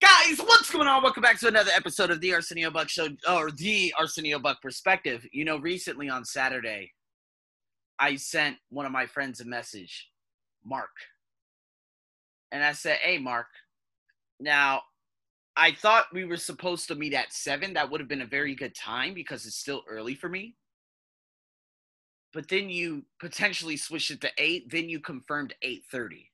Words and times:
Guys, 0.00 0.38
what's 0.38 0.70
going 0.70 0.86
on? 0.86 1.02
Welcome 1.02 1.22
back 1.22 1.40
to 1.40 1.48
another 1.48 1.70
episode 1.74 2.10
of 2.10 2.20
the 2.20 2.34
Arsenio 2.34 2.70
Buck 2.70 2.90
Show, 2.90 3.08
or 3.30 3.50
the 3.50 3.94
Arsenio 3.98 4.38
Buck 4.38 4.60
Perspective. 4.60 5.26
You 5.32 5.46
know, 5.46 5.56
recently 5.56 6.10
on 6.10 6.22
Saturday, 6.22 6.92
I 7.98 8.16
sent 8.16 8.58
one 8.68 8.84
of 8.84 8.92
my 8.92 9.06
friends 9.06 9.40
a 9.40 9.46
message, 9.46 10.10
Mark. 10.66 10.90
And 12.52 12.62
I 12.62 12.72
said, 12.72 12.98
Hey, 13.02 13.16
Mark, 13.16 13.46
now 14.38 14.82
I 15.56 15.72
thought 15.72 16.12
we 16.12 16.26
were 16.26 16.36
supposed 16.36 16.88
to 16.88 16.94
meet 16.94 17.14
at 17.14 17.32
seven. 17.32 17.72
That 17.72 17.90
would 17.90 18.00
have 18.00 18.08
been 18.08 18.20
a 18.20 18.26
very 18.26 18.54
good 18.54 18.74
time 18.74 19.14
because 19.14 19.46
it's 19.46 19.56
still 19.56 19.82
early 19.88 20.14
for 20.14 20.28
me. 20.28 20.56
But 22.34 22.48
then 22.48 22.68
you 22.68 23.06
potentially 23.18 23.78
switched 23.78 24.10
it 24.10 24.20
to 24.20 24.30
eight, 24.36 24.70
then 24.70 24.90
you 24.90 25.00
confirmed 25.00 25.54
8:30. 25.64 26.26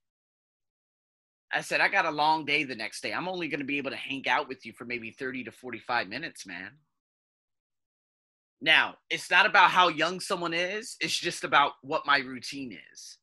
I 1.52 1.60
said, 1.60 1.80
I 1.80 1.88
got 1.88 2.06
a 2.06 2.10
long 2.10 2.44
day 2.44 2.64
the 2.64 2.74
next 2.74 3.02
day. 3.02 3.12
I'm 3.12 3.28
only 3.28 3.48
going 3.48 3.60
to 3.60 3.66
be 3.66 3.78
able 3.78 3.90
to 3.90 3.96
hang 3.96 4.26
out 4.28 4.48
with 4.48 4.64
you 4.64 4.72
for 4.72 4.84
maybe 4.84 5.10
30 5.10 5.44
to 5.44 5.52
45 5.52 6.08
minutes, 6.08 6.46
man. 6.46 6.70
Now, 8.60 8.94
it's 9.10 9.30
not 9.30 9.44
about 9.44 9.70
how 9.70 9.88
young 9.88 10.20
someone 10.20 10.54
is, 10.54 10.96
it's 11.00 11.18
just 11.18 11.44
about 11.44 11.72
what 11.82 12.06
my 12.06 12.18
routine 12.18 12.78
is. 12.92 13.18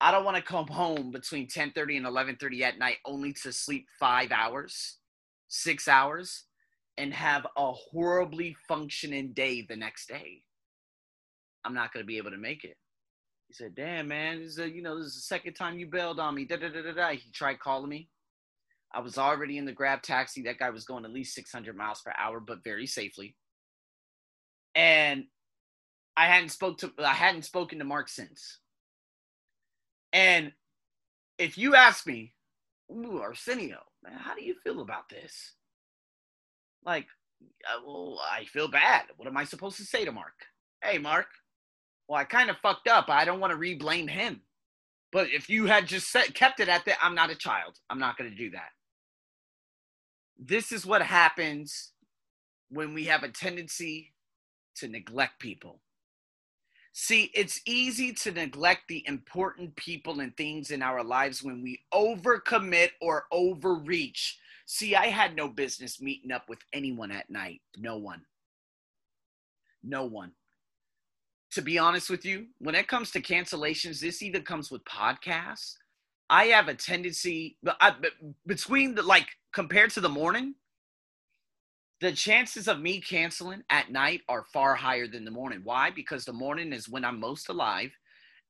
I 0.00 0.10
don't 0.12 0.24
want 0.24 0.36
to 0.36 0.42
come 0.42 0.66
home 0.66 1.10
between 1.10 1.48
10:30 1.48 1.96
and 1.96 2.06
11:30 2.06 2.62
at 2.62 2.78
night 2.78 2.98
only 3.06 3.32
to 3.42 3.52
sleep 3.52 3.88
5 3.98 4.30
hours, 4.30 4.98
6 5.48 5.88
hours 5.88 6.44
and 6.98 7.12
have 7.14 7.46
a 7.56 7.72
horribly 7.72 8.56
functioning 8.68 9.32
day 9.32 9.62
the 9.62 9.76
next 9.76 10.08
day. 10.08 10.42
I'm 11.64 11.74
not 11.74 11.92
going 11.92 12.02
to 12.02 12.06
be 12.06 12.18
able 12.18 12.30
to 12.30 12.38
make 12.38 12.64
it. 12.64 12.76
He 13.48 13.54
said, 13.54 13.74
"Damn, 13.74 14.08
man, 14.08 14.40
this 14.40 14.52
is 14.52 14.58
a, 14.58 14.68
you 14.70 14.82
know 14.82 14.96
this 14.98 15.08
is 15.08 15.14
the 15.14 15.20
second 15.22 15.54
time 15.54 15.78
you 15.78 15.86
bailed 15.86 16.20
on 16.20 16.34
me." 16.34 16.44
Da 16.44 16.56
da 16.56 16.68
da 16.68 16.82
da 16.82 16.92
da. 16.92 17.10
He 17.10 17.30
tried 17.30 17.60
calling 17.60 17.88
me. 17.90 18.08
I 18.92 19.00
was 19.00 19.18
already 19.18 19.58
in 19.58 19.64
the 19.64 19.72
grab 19.72 20.02
taxi. 20.02 20.42
That 20.42 20.58
guy 20.58 20.70
was 20.70 20.84
going 20.84 21.04
at 21.04 21.12
least 21.12 21.34
600 21.34 21.76
miles 21.76 22.00
per 22.02 22.12
hour, 22.16 22.40
but 22.40 22.64
very 22.64 22.86
safely. 22.86 23.36
And 24.74 25.26
I 26.16 26.26
hadn't 26.26 26.50
spoke 26.50 26.78
to 26.78 26.92
I 26.98 27.14
hadn't 27.14 27.44
spoken 27.44 27.78
to 27.78 27.84
Mark 27.84 28.08
since. 28.08 28.58
And 30.12 30.52
if 31.38 31.58
you 31.58 31.74
ask 31.74 32.06
me, 32.06 32.32
ooh, 32.90 33.20
Arsenio, 33.20 33.80
man, 34.02 34.18
how 34.18 34.34
do 34.34 34.44
you 34.44 34.54
feel 34.64 34.80
about 34.80 35.08
this? 35.08 35.52
Like, 36.84 37.06
well, 37.86 38.20
I 38.22 38.44
feel 38.44 38.68
bad. 38.68 39.04
What 39.16 39.28
am 39.28 39.36
I 39.36 39.44
supposed 39.44 39.76
to 39.76 39.84
say 39.84 40.04
to 40.04 40.12
Mark? 40.12 40.34
Hey, 40.82 40.98
Mark, 40.98 41.26
well, 42.08 42.20
I 42.20 42.24
kind 42.24 42.50
of 42.50 42.58
fucked 42.58 42.88
up. 42.88 43.08
I 43.08 43.24
don't 43.24 43.40
want 43.40 43.52
to 43.52 43.58
re-blame 43.58 44.08
him. 44.08 44.40
But 45.12 45.28
if 45.30 45.48
you 45.48 45.66
had 45.66 45.86
just 45.86 46.10
set, 46.10 46.34
kept 46.34 46.60
it 46.60 46.68
at 46.68 46.84
that, 46.84 46.98
I'm 47.02 47.14
not 47.14 47.30
a 47.30 47.36
child. 47.36 47.78
I'm 47.90 47.98
not 47.98 48.16
going 48.16 48.30
to 48.30 48.36
do 48.36 48.50
that. 48.50 48.70
This 50.38 50.72
is 50.72 50.84
what 50.84 51.02
happens 51.02 51.92
when 52.68 52.92
we 52.92 53.04
have 53.04 53.22
a 53.22 53.28
tendency 53.28 54.12
to 54.76 54.88
neglect 54.88 55.40
people. 55.40 55.80
See, 56.92 57.30
it's 57.34 57.60
easy 57.66 58.12
to 58.14 58.32
neglect 58.32 58.82
the 58.88 59.04
important 59.06 59.76
people 59.76 60.20
and 60.20 60.36
things 60.36 60.70
in 60.70 60.82
our 60.82 61.04
lives 61.04 61.42
when 61.42 61.62
we 61.62 61.80
overcommit 61.92 62.90
or 63.00 63.24
overreach. 63.32 64.38
See, 64.66 64.96
I 64.96 65.06
had 65.06 65.36
no 65.36 65.48
business 65.48 66.00
meeting 66.00 66.32
up 66.32 66.48
with 66.48 66.58
anyone 66.72 67.12
at 67.12 67.30
night. 67.30 67.60
No 67.76 67.98
one. 67.98 68.22
No 69.82 70.04
one 70.04 70.32
to 71.56 71.62
be 71.62 71.78
honest 71.78 72.10
with 72.10 72.26
you, 72.26 72.48
when 72.58 72.74
it 72.74 72.86
comes 72.86 73.10
to 73.10 73.22
cancellations, 73.22 73.98
this 73.98 74.22
either 74.22 74.40
comes 74.40 74.70
with 74.70 74.84
podcasts. 74.84 75.76
I 76.28 76.48
have 76.48 76.68
a 76.68 76.74
tendency, 76.74 77.56
but 77.62 77.78
I, 77.80 77.94
between 78.46 78.94
the 78.94 79.02
like 79.02 79.28
compared 79.54 79.88
to 79.92 80.02
the 80.02 80.08
morning, 80.10 80.54
the 82.02 82.12
chances 82.12 82.68
of 82.68 82.80
me 82.80 83.00
canceling 83.00 83.62
at 83.70 83.90
night 83.90 84.20
are 84.28 84.44
far 84.52 84.74
higher 84.74 85.06
than 85.06 85.24
the 85.24 85.30
morning. 85.30 85.62
Why? 85.64 85.88
Because 85.90 86.26
the 86.26 86.34
morning 86.34 86.74
is 86.74 86.90
when 86.90 87.06
I'm 87.06 87.18
most 87.18 87.48
alive, 87.48 87.90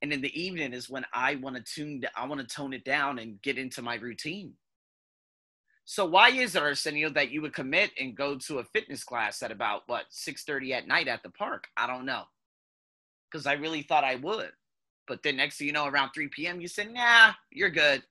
and 0.02 0.12
in 0.12 0.20
the 0.20 0.36
evening 0.36 0.72
is 0.72 0.90
when 0.90 1.04
I 1.14 1.36
want 1.36 1.54
to 1.54 1.62
tune. 1.62 2.02
I 2.16 2.26
want 2.26 2.40
to 2.40 2.56
tone 2.56 2.72
it 2.72 2.84
down 2.84 3.20
and 3.20 3.40
get 3.40 3.56
into 3.56 3.82
my 3.82 3.94
routine. 3.94 4.54
So 5.84 6.04
why 6.06 6.30
is 6.30 6.56
it, 6.56 6.62
Arsenio, 6.62 7.08
that 7.10 7.30
you 7.30 7.40
would 7.42 7.54
commit 7.54 7.92
and 8.00 8.16
go 8.16 8.36
to 8.36 8.58
a 8.58 8.64
fitness 8.64 9.04
class 9.04 9.44
at 9.44 9.52
about 9.52 9.82
what 9.86 10.06
6:30 10.10 10.72
at 10.72 10.88
night 10.88 11.06
at 11.06 11.22
the 11.22 11.30
park? 11.30 11.68
I 11.76 11.86
don't 11.86 12.04
know 12.04 12.24
because 13.30 13.46
I 13.46 13.54
really 13.54 13.82
thought 13.82 14.04
I 14.04 14.16
would. 14.16 14.52
But 15.06 15.22
then 15.22 15.36
next 15.36 15.58
thing 15.58 15.68
you 15.68 15.72
know, 15.72 15.86
around 15.86 16.10
3 16.10 16.28
p.m., 16.28 16.60
you 16.60 16.68
said, 16.68 16.92
nah, 16.92 17.32
you're 17.50 17.70
good. 17.70 18.02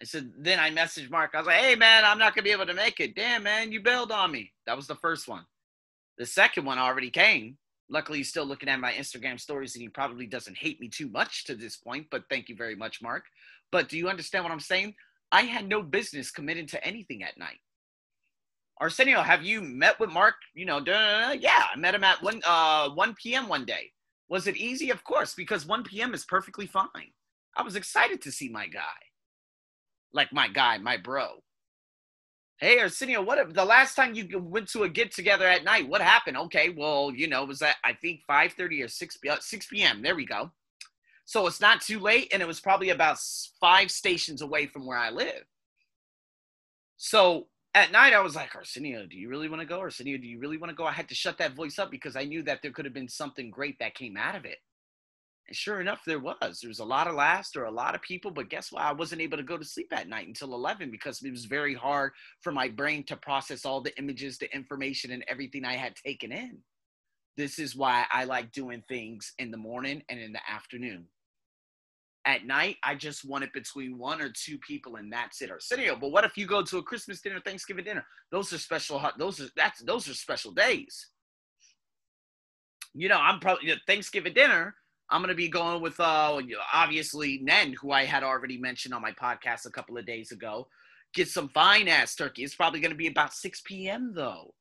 I 0.00 0.04
said, 0.04 0.32
then 0.38 0.58
I 0.58 0.70
messaged 0.70 1.10
Mark. 1.10 1.32
I 1.34 1.38
was 1.38 1.46
like, 1.46 1.56
hey, 1.56 1.74
man, 1.74 2.04
I'm 2.04 2.18
not 2.18 2.34
going 2.34 2.44
to 2.44 2.48
be 2.48 2.52
able 2.52 2.66
to 2.66 2.74
make 2.74 3.00
it. 3.00 3.14
Damn, 3.14 3.42
man, 3.42 3.72
you 3.72 3.82
bailed 3.82 4.12
on 4.12 4.32
me. 4.32 4.52
That 4.66 4.76
was 4.76 4.86
the 4.86 4.94
first 4.94 5.28
one. 5.28 5.44
The 6.16 6.26
second 6.26 6.64
one 6.64 6.78
already 6.78 7.10
came. 7.10 7.58
Luckily, 7.90 8.18
he's 8.18 8.28
still 8.28 8.46
looking 8.46 8.68
at 8.68 8.80
my 8.80 8.92
Instagram 8.92 9.38
stories 9.38 9.74
and 9.74 9.82
he 9.82 9.88
probably 9.88 10.26
doesn't 10.26 10.56
hate 10.56 10.80
me 10.80 10.88
too 10.88 11.08
much 11.08 11.44
to 11.46 11.54
this 11.54 11.76
point. 11.76 12.06
But 12.10 12.24
thank 12.30 12.48
you 12.48 12.56
very 12.56 12.76
much, 12.76 13.02
Mark. 13.02 13.24
But 13.72 13.88
do 13.88 13.98
you 13.98 14.08
understand 14.08 14.44
what 14.44 14.52
I'm 14.52 14.60
saying? 14.60 14.94
I 15.32 15.42
had 15.42 15.68
no 15.68 15.82
business 15.82 16.30
committing 16.30 16.66
to 16.68 16.84
anything 16.84 17.22
at 17.22 17.36
night. 17.36 17.58
Arsenio, 18.80 19.20
have 19.20 19.42
you 19.42 19.60
met 19.60 20.00
with 20.00 20.10
Mark? 20.10 20.36
You 20.54 20.64
know, 20.64 20.80
yeah, 20.86 21.66
I 21.72 21.76
met 21.76 21.94
him 21.94 22.04
at 22.04 22.22
1, 22.22 22.40
uh, 22.46 22.90
1 22.90 23.14
p.m. 23.22 23.48
one 23.48 23.64
day. 23.64 23.90
Was 24.30 24.46
it 24.46 24.56
easy? 24.56 24.90
Of 24.90 25.02
course, 25.04 25.34
because 25.34 25.66
1 25.66 25.82
p.m. 25.82 26.14
is 26.14 26.24
perfectly 26.24 26.66
fine. 26.66 27.12
I 27.56 27.62
was 27.62 27.74
excited 27.74 28.22
to 28.22 28.32
see 28.32 28.48
my 28.48 28.68
guy. 28.68 28.80
Like 30.12 30.32
my 30.32 30.48
guy, 30.48 30.78
my 30.78 30.96
bro. 30.96 31.42
Hey, 32.58 32.78
Arsenio, 32.78 33.22
what 33.22 33.38
if 33.38 33.52
the 33.52 33.64
last 33.64 33.96
time 33.96 34.14
you 34.14 34.38
went 34.38 34.68
to 34.68 34.84
a 34.84 34.88
get 34.88 35.12
together 35.12 35.48
at 35.48 35.64
night, 35.64 35.88
what 35.88 36.00
happened? 36.00 36.36
Okay, 36.36 36.68
well, 36.68 37.10
you 37.12 37.26
know, 37.26 37.42
it 37.42 37.48
was 37.48 37.62
at 37.62 37.76
I 37.84 37.94
think 37.94 38.20
5:30 38.30 38.84
or 38.84 38.88
6 38.88 39.18
uh, 39.28 39.36
6 39.40 39.66
p.m. 39.66 40.02
There 40.02 40.14
we 40.14 40.26
go. 40.26 40.52
So 41.24 41.46
it's 41.46 41.60
not 41.60 41.80
too 41.80 41.98
late, 41.98 42.28
and 42.32 42.42
it 42.42 42.46
was 42.46 42.60
probably 42.60 42.90
about 42.90 43.18
five 43.60 43.90
stations 43.90 44.42
away 44.42 44.66
from 44.66 44.86
where 44.86 44.98
I 44.98 45.10
live. 45.10 45.44
So 46.98 47.46
at 47.74 47.92
night 47.92 48.12
I 48.12 48.20
was 48.20 48.34
like, 48.34 48.54
Arsenio, 48.56 49.06
do 49.06 49.16
you 49.16 49.28
really 49.28 49.48
want 49.48 49.60
to 49.60 49.66
go? 49.66 49.80
Arsenio, 49.80 50.18
do 50.18 50.26
you 50.26 50.38
really 50.38 50.58
want 50.58 50.70
to 50.70 50.76
go? 50.76 50.86
I 50.86 50.92
had 50.92 51.08
to 51.08 51.14
shut 51.14 51.38
that 51.38 51.54
voice 51.54 51.78
up 51.78 51.90
because 51.90 52.16
I 52.16 52.24
knew 52.24 52.42
that 52.42 52.60
there 52.62 52.72
could 52.72 52.84
have 52.84 52.94
been 52.94 53.08
something 53.08 53.50
great 53.50 53.78
that 53.78 53.94
came 53.94 54.16
out 54.16 54.34
of 54.34 54.44
it. 54.44 54.58
And 55.46 55.56
sure 55.56 55.80
enough, 55.80 56.02
there 56.04 56.18
was. 56.18 56.60
There 56.60 56.68
was 56.68 56.80
a 56.80 56.84
lot 56.84 57.06
of 57.06 57.14
laughs, 57.14 57.54
or 57.56 57.64
a 57.64 57.70
lot 57.70 57.94
of 57.94 58.02
people, 58.02 58.30
but 58.30 58.50
guess 58.50 58.72
what? 58.72 58.82
I 58.82 58.92
wasn't 58.92 59.20
able 59.20 59.36
to 59.36 59.42
go 59.44 59.56
to 59.56 59.64
sleep 59.64 59.88
at 59.92 60.08
night 60.08 60.26
until 60.26 60.54
11 60.54 60.90
because 60.90 61.22
it 61.22 61.30
was 61.30 61.44
very 61.44 61.74
hard 61.74 62.12
for 62.40 62.52
my 62.52 62.68
brain 62.68 63.04
to 63.06 63.16
process 63.16 63.64
all 63.64 63.80
the 63.80 63.96
images, 63.98 64.38
the 64.38 64.52
information, 64.54 65.12
and 65.12 65.24
everything 65.28 65.64
I 65.64 65.74
had 65.74 65.96
taken 65.96 66.32
in. 66.32 66.58
This 67.36 67.58
is 67.58 67.76
why 67.76 68.04
I 68.10 68.24
like 68.24 68.52
doing 68.52 68.82
things 68.88 69.32
in 69.38 69.50
the 69.50 69.56
morning 69.56 70.02
and 70.08 70.20
in 70.20 70.32
the 70.32 70.40
afternoon. 70.48 71.06
At 72.26 72.44
night, 72.44 72.76
I 72.84 72.94
just 72.94 73.24
want 73.24 73.44
it 73.44 73.52
between 73.54 73.96
one 73.96 74.20
or 74.20 74.28
two 74.28 74.58
people, 74.58 74.96
and 74.96 75.10
that's 75.10 75.40
it. 75.40 75.50
Or 75.50 75.54
Arsenio. 75.54 75.96
But 75.96 76.10
what 76.10 76.24
if 76.24 76.36
you 76.36 76.46
go 76.46 76.62
to 76.62 76.78
a 76.78 76.82
Christmas 76.82 77.22
dinner, 77.22 77.40
Thanksgiving 77.40 77.84
dinner? 77.84 78.04
Those 78.30 78.52
are 78.52 78.58
special. 78.58 79.02
Those 79.18 79.40
are 79.40 79.48
that's 79.56 79.82
those 79.82 80.08
are 80.08 80.14
special 80.14 80.52
days. 80.52 81.08
You 82.94 83.08
know, 83.08 83.18
I'm 83.18 83.40
probably 83.40 83.68
you 83.68 83.74
know, 83.74 83.80
Thanksgiving 83.86 84.34
dinner. 84.34 84.74
I'm 85.10 85.22
gonna 85.22 85.34
be 85.34 85.48
going 85.48 85.80
with 85.80 85.98
uh 85.98 86.40
obviously 86.72 87.40
Nen, 87.42 87.74
who 87.80 87.90
I 87.90 88.04
had 88.04 88.22
already 88.22 88.58
mentioned 88.58 88.94
on 88.94 89.02
my 89.02 89.12
podcast 89.12 89.66
a 89.66 89.70
couple 89.70 89.96
of 89.96 90.06
days 90.06 90.30
ago. 90.30 90.68
Get 91.14 91.28
some 91.28 91.48
fine 91.48 91.88
ass 91.88 92.14
turkey. 92.14 92.44
It's 92.44 92.54
probably 92.54 92.80
gonna 92.80 92.94
be 92.94 93.08
about 93.08 93.32
6 93.32 93.62
p.m. 93.64 94.12
though. 94.14 94.54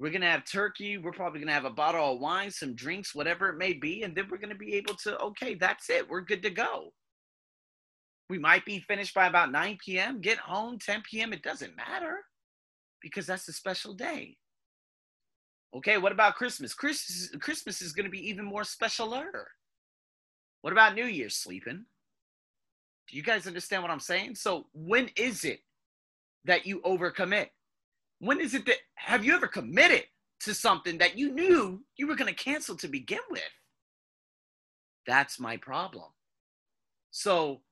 We're 0.00 0.10
going 0.10 0.22
to 0.22 0.28
have 0.28 0.46
turkey. 0.46 0.96
We're 0.96 1.12
probably 1.12 1.40
going 1.40 1.48
to 1.48 1.54
have 1.54 1.66
a 1.66 1.70
bottle 1.70 2.14
of 2.14 2.20
wine, 2.20 2.50
some 2.50 2.74
drinks, 2.74 3.14
whatever 3.14 3.50
it 3.50 3.58
may 3.58 3.74
be. 3.74 4.02
And 4.02 4.16
then 4.16 4.28
we're 4.30 4.38
going 4.38 4.48
to 4.48 4.54
be 4.54 4.74
able 4.74 4.94
to, 4.94 5.18
okay, 5.18 5.54
that's 5.54 5.90
it. 5.90 6.08
We're 6.08 6.22
good 6.22 6.42
to 6.44 6.50
go. 6.50 6.94
We 8.30 8.38
might 8.38 8.64
be 8.64 8.80
finished 8.80 9.14
by 9.14 9.26
about 9.26 9.52
9 9.52 9.76
p.m., 9.84 10.22
get 10.22 10.38
home 10.38 10.78
10 10.78 11.02
p.m. 11.02 11.34
It 11.34 11.42
doesn't 11.42 11.76
matter 11.76 12.20
because 13.02 13.26
that's 13.26 13.46
a 13.48 13.52
special 13.52 13.92
day. 13.92 14.38
Okay, 15.76 15.98
what 15.98 16.12
about 16.12 16.36
Christmas? 16.36 16.72
Christmas, 16.72 17.28
Christmas 17.38 17.82
is 17.82 17.92
going 17.92 18.06
to 18.06 18.10
be 18.10 18.26
even 18.26 18.46
more 18.46 18.62
specialer. 18.62 19.44
What 20.62 20.72
about 20.72 20.94
New 20.94 21.04
Year's 21.04 21.36
sleeping? 21.36 21.84
Do 23.08 23.16
you 23.16 23.22
guys 23.22 23.46
understand 23.46 23.82
what 23.82 23.90
I'm 23.90 24.00
saying? 24.00 24.36
So, 24.36 24.66
when 24.72 25.10
is 25.16 25.44
it 25.44 25.60
that 26.46 26.64
you 26.64 26.80
overcommit? 26.80 27.48
When 28.20 28.40
is 28.40 28.54
it 28.54 28.66
that 28.66 28.76
have 28.94 29.24
you 29.24 29.34
ever 29.34 29.48
committed 29.48 30.04
to 30.40 30.54
something 30.54 30.98
that 30.98 31.18
you 31.18 31.32
knew 31.32 31.82
you 31.96 32.06
were 32.06 32.16
going 32.16 32.32
to 32.32 32.44
cancel 32.44 32.76
to 32.76 32.88
begin 32.88 33.20
with? 33.30 33.42
That's 35.06 35.40
my 35.40 35.56
problem. 35.56 36.04
So 37.10 37.62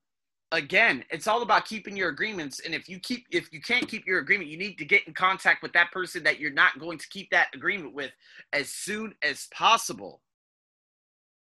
again, 0.52 1.04
it's 1.10 1.26
all 1.26 1.42
about 1.42 1.66
keeping 1.66 1.96
your 1.96 2.08
agreements. 2.08 2.60
And 2.60 2.74
if 2.74 2.88
you 2.88 2.98
keep 2.98 3.26
if 3.30 3.52
you 3.52 3.60
can't 3.60 3.88
keep 3.88 4.06
your 4.06 4.18
agreement, 4.18 4.50
you 4.50 4.58
need 4.58 4.78
to 4.78 4.84
get 4.84 5.06
in 5.06 5.14
contact 5.14 5.62
with 5.62 5.72
that 5.74 5.92
person 5.92 6.22
that 6.24 6.40
you're 6.40 6.50
not 6.50 6.78
going 6.78 6.98
to 6.98 7.08
keep 7.08 7.30
that 7.30 7.48
agreement 7.54 7.94
with 7.94 8.10
as 8.52 8.70
soon 8.70 9.14
as 9.22 9.46
possible. 9.52 10.22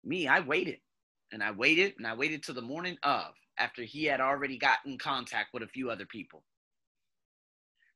Me, 0.03 0.27
I 0.27 0.39
waited 0.39 0.79
and 1.31 1.43
I 1.43 1.51
waited 1.51 1.93
and 1.97 2.07
I 2.07 2.15
waited 2.15 2.43
till 2.43 2.55
the 2.55 2.61
morning 2.61 2.97
of 3.03 3.33
after 3.59 3.83
he 3.83 4.05
had 4.05 4.21
already 4.21 4.57
gotten 4.57 4.93
in 4.93 4.97
contact 4.97 5.53
with 5.53 5.63
a 5.63 5.67
few 5.67 5.89
other 5.89 6.05
people. 6.05 6.43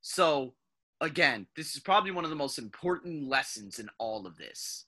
So, 0.02 0.54
again, 1.02 1.48
this 1.58 1.76
is 1.76 1.82
probably 1.82 2.12
one 2.12 2.24
of 2.24 2.30
the 2.30 2.36
most 2.36 2.58
important 2.58 3.28
lessons 3.28 3.80
in 3.80 3.90
all 3.98 4.26
of 4.26 4.38
this. 4.38 4.86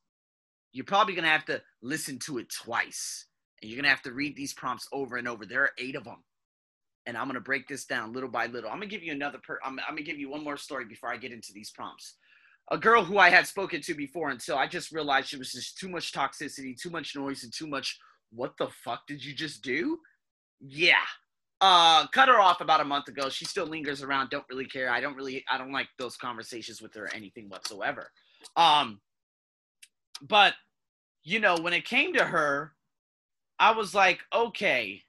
You're 0.72 0.86
probably 0.86 1.16
going 1.16 1.26
to 1.26 1.30
have 1.30 1.46
to 1.46 1.62
listen 1.82 2.18
to 2.20 2.38
it 2.38 2.50
twice, 2.50 3.26
and 3.62 3.70
you're 3.70 3.76
going 3.76 3.84
to 3.84 3.90
have 3.90 4.04
to 4.04 4.14
read 4.14 4.36
these 4.36 4.54
prompts 4.54 4.88
over 4.92 5.18
and 5.18 5.28
over. 5.28 5.46
There 5.46 5.64
are 5.64 5.72
eight 5.78 5.96
of 5.96 6.06
them. 6.06 6.24
And 7.06 7.18
I'm 7.18 7.26
going 7.26 7.36
to 7.36 7.42
break 7.42 7.68
this 7.68 7.84
down 7.84 8.14
little 8.14 8.30
by 8.30 8.46
little. 8.46 8.70
I'm 8.70 8.78
going 8.78 8.88
to 8.88 8.96
give 8.96 9.04
you 9.04 9.12
another, 9.12 9.40
per- 9.46 9.60
I'm, 9.64 9.78
I'm 9.80 9.96
going 9.96 10.06
to 10.06 10.10
give 10.10 10.20
you 10.20 10.30
one 10.30 10.44
more 10.44 10.56
story 10.56 10.86
before 10.86 11.12
I 11.12 11.18
get 11.18 11.34
into 11.34 11.52
these 11.52 11.70
prompts. 11.70 12.16
A 12.72 12.78
girl 12.78 13.04
who 13.04 13.18
I 13.18 13.30
had 13.30 13.46
spoken 13.46 13.82
to 13.82 13.94
before 13.94 14.30
until 14.30 14.58
I 14.58 14.68
just 14.68 14.94
realized 14.94 15.28
she 15.28 15.38
was 15.38 15.52
just 15.52 15.78
too 15.78 15.90
much 15.90 16.14
toxicity, 16.14 16.80
too 16.80 16.90
much 16.90 17.14
noise, 17.14 17.44
and 17.44 17.52
too 17.54 17.68
much, 17.68 18.00
what 18.32 18.54
the 18.58 18.70
fuck 18.86 19.06
did 19.06 19.24
you 19.24 19.34
just 19.36 19.64
do? 19.64 20.00
Yeah, 20.62 20.94
uh, 21.64 22.06
cut 22.08 22.28
her 22.28 22.42
off 22.42 22.60
about 22.60 22.82
a 22.82 22.84
month 22.84 23.08
ago. 23.08 23.30
She 23.30 23.46
still 23.46 23.66
lingers 23.66 24.04
around. 24.04 24.30
Don't 24.30 24.44
really 24.50 24.66
care. 24.66 24.92
I 24.92 25.00
don't 25.00 25.16
really. 25.16 25.46
I 25.50 25.58
don't 25.58 25.72
like 25.72 25.88
those 25.98 26.18
conversations 26.18 26.82
with 26.82 26.94
her 26.96 27.10
anything 27.16 27.48
whatsoever. 27.48 28.12
Um, 28.58 29.00
but 30.22 30.56
you 31.24 31.40
know, 31.40 31.56
when 31.56 31.72
it 31.72 31.86
came 31.86 32.14
to 32.16 32.26
her, 32.26 32.74
I 33.60 33.72
was 33.72 33.96
like, 33.96 34.20
okay, 34.36 35.02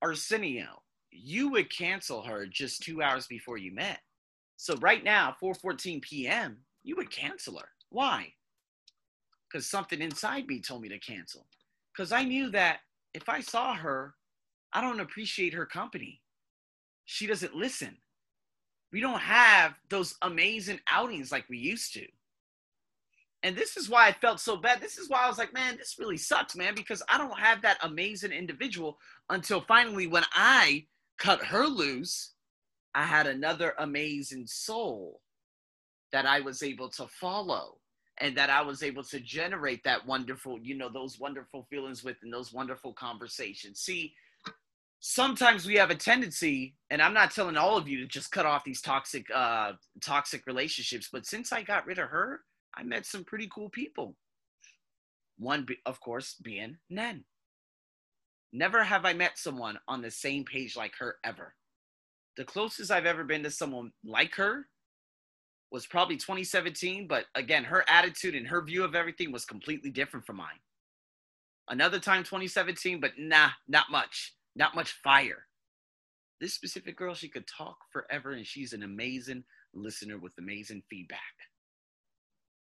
Arsenio, 0.00 0.82
you 1.10 1.50
would 1.50 1.70
cancel 1.70 2.22
her 2.22 2.46
just 2.46 2.82
two 2.82 3.02
hours 3.02 3.26
before 3.26 3.58
you 3.58 3.74
met. 3.74 3.98
So 4.56 4.74
right 4.76 5.04
now, 5.04 5.36
4:14 5.42 6.00
p.m., 6.00 6.56
you 6.82 6.96
would 6.96 7.10
cancel 7.10 7.58
her. 7.58 7.68
Why? 7.90 8.32
Because 9.52 9.66
something 9.66 10.00
inside 10.00 10.46
me 10.46 10.62
told 10.62 10.80
me 10.80 10.88
to 10.88 10.98
cancel. 10.98 11.46
Because 11.94 12.10
I 12.10 12.24
knew 12.24 12.48
that 12.52 12.78
if 13.12 13.28
I 13.28 13.42
saw 13.42 13.74
her 13.74 14.14
I 14.72 14.80
don't 14.80 15.00
appreciate 15.00 15.54
her 15.54 15.66
company. 15.66 16.20
She 17.04 17.26
doesn't 17.26 17.54
listen. 17.54 17.96
We 18.92 19.00
don't 19.00 19.20
have 19.20 19.74
those 19.88 20.14
amazing 20.22 20.80
outings 20.90 21.30
like 21.32 21.48
we 21.48 21.58
used 21.58 21.94
to. 21.94 22.06
And 23.42 23.54
this 23.54 23.76
is 23.76 23.88
why 23.88 24.08
I 24.08 24.12
felt 24.12 24.40
so 24.40 24.56
bad. 24.56 24.80
This 24.80 24.98
is 24.98 25.08
why 25.08 25.24
I 25.24 25.28
was 25.28 25.38
like, 25.38 25.54
man, 25.54 25.76
this 25.76 25.96
really 25.98 26.16
sucks, 26.16 26.56
man, 26.56 26.74
because 26.74 27.02
I 27.08 27.18
don't 27.18 27.38
have 27.38 27.62
that 27.62 27.78
amazing 27.82 28.32
individual 28.32 28.98
until 29.30 29.60
finally 29.60 30.06
when 30.06 30.24
I 30.32 30.86
cut 31.18 31.44
her 31.44 31.66
loose, 31.66 32.32
I 32.94 33.04
had 33.04 33.26
another 33.26 33.74
amazing 33.78 34.46
soul 34.46 35.20
that 36.10 36.26
I 36.26 36.40
was 36.40 36.62
able 36.62 36.88
to 36.90 37.06
follow 37.06 37.78
and 38.20 38.36
that 38.36 38.50
I 38.50 38.62
was 38.62 38.82
able 38.82 39.04
to 39.04 39.20
generate 39.20 39.84
that 39.84 40.04
wonderful, 40.04 40.58
you 40.60 40.76
know, 40.76 40.88
those 40.88 41.20
wonderful 41.20 41.66
feelings 41.70 42.02
with 42.02 42.16
and 42.22 42.32
those 42.32 42.52
wonderful 42.52 42.92
conversations. 42.92 43.80
See, 43.80 44.14
sometimes 45.00 45.64
we 45.64 45.76
have 45.76 45.90
a 45.90 45.94
tendency 45.94 46.74
and 46.90 47.00
i'm 47.00 47.14
not 47.14 47.30
telling 47.30 47.56
all 47.56 47.76
of 47.76 47.88
you 47.88 47.98
to 47.98 48.06
just 48.06 48.32
cut 48.32 48.46
off 48.46 48.64
these 48.64 48.80
toxic 48.80 49.26
uh 49.34 49.72
toxic 50.02 50.44
relationships 50.46 51.08
but 51.12 51.24
since 51.24 51.52
i 51.52 51.62
got 51.62 51.86
rid 51.86 51.98
of 51.98 52.08
her 52.08 52.40
i 52.74 52.82
met 52.82 53.06
some 53.06 53.24
pretty 53.24 53.48
cool 53.52 53.68
people. 53.70 54.16
One 55.38 55.66
of 55.86 56.00
course 56.00 56.34
being 56.42 56.78
nen. 56.90 57.24
Never 58.52 58.82
have 58.82 59.04
i 59.04 59.12
met 59.12 59.38
someone 59.38 59.78
on 59.86 60.02
the 60.02 60.10
same 60.10 60.44
page 60.44 60.76
like 60.76 60.94
her 60.98 61.16
ever. 61.24 61.54
The 62.36 62.44
closest 62.44 62.90
i've 62.90 63.06
ever 63.06 63.22
been 63.22 63.44
to 63.44 63.50
someone 63.50 63.92
like 64.04 64.34
her 64.34 64.66
was 65.70 65.86
probably 65.86 66.16
2017 66.16 67.06
but 67.06 67.26
again 67.36 67.62
her 67.62 67.84
attitude 67.88 68.34
and 68.34 68.48
her 68.48 68.62
view 68.62 68.82
of 68.82 68.96
everything 68.96 69.30
was 69.30 69.44
completely 69.44 69.90
different 69.90 70.26
from 70.26 70.36
mine. 70.36 70.60
Another 71.68 72.00
time 72.00 72.24
2017 72.24 73.00
but 73.00 73.12
nah 73.16 73.50
not 73.68 73.92
much 73.92 74.34
not 74.58 74.74
much 74.74 74.92
fire. 75.02 75.46
This 76.40 76.54
specific 76.54 76.96
girl, 76.96 77.14
she 77.14 77.28
could 77.28 77.46
talk 77.46 77.76
forever 77.92 78.32
and 78.32 78.46
she's 78.46 78.72
an 78.72 78.82
amazing 78.82 79.44
listener 79.72 80.18
with 80.18 80.32
amazing 80.38 80.82
feedback. 80.90 81.20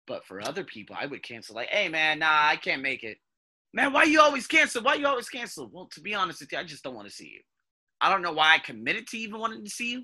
But 0.08 0.26
for 0.26 0.42
other 0.42 0.64
people, 0.64 0.96
I 1.00 1.06
would 1.06 1.24
cancel, 1.24 1.56
like, 1.56 1.70
hey 1.70 1.90
man, 1.90 2.20
nah, 2.20 2.48
I 2.48 2.56
can't 2.56 2.82
make 2.82 3.04
it. 3.04 3.18
Man, 3.74 3.94
why 3.94 4.04
you 4.04 4.20
always 4.20 4.48
cancel? 4.48 4.84
Why 4.84 4.96
you 4.96 5.08
always 5.08 5.30
cancel? 5.30 5.70
Well, 5.72 5.90
to 5.94 6.02
be 6.02 6.14
honest 6.14 6.42
with 6.42 6.52
you, 6.52 6.58
I 6.58 6.64
just 6.64 6.84
don't 6.84 6.96
want 6.96 7.08
to 7.08 7.14
see 7.14 7.28
you. 7.28 7.42
I 8.02 8.12
don't 8.12 8.22
know 8.22 8.34
why 8.34 8.56
I 8.56 8.60
committed 8.60 9.08
to 9.08 9.18
even 9.18 9.40
wanting 9.40 9.64
to 9.64 9.70
see 9.70 9.92
you. 9.92 10.04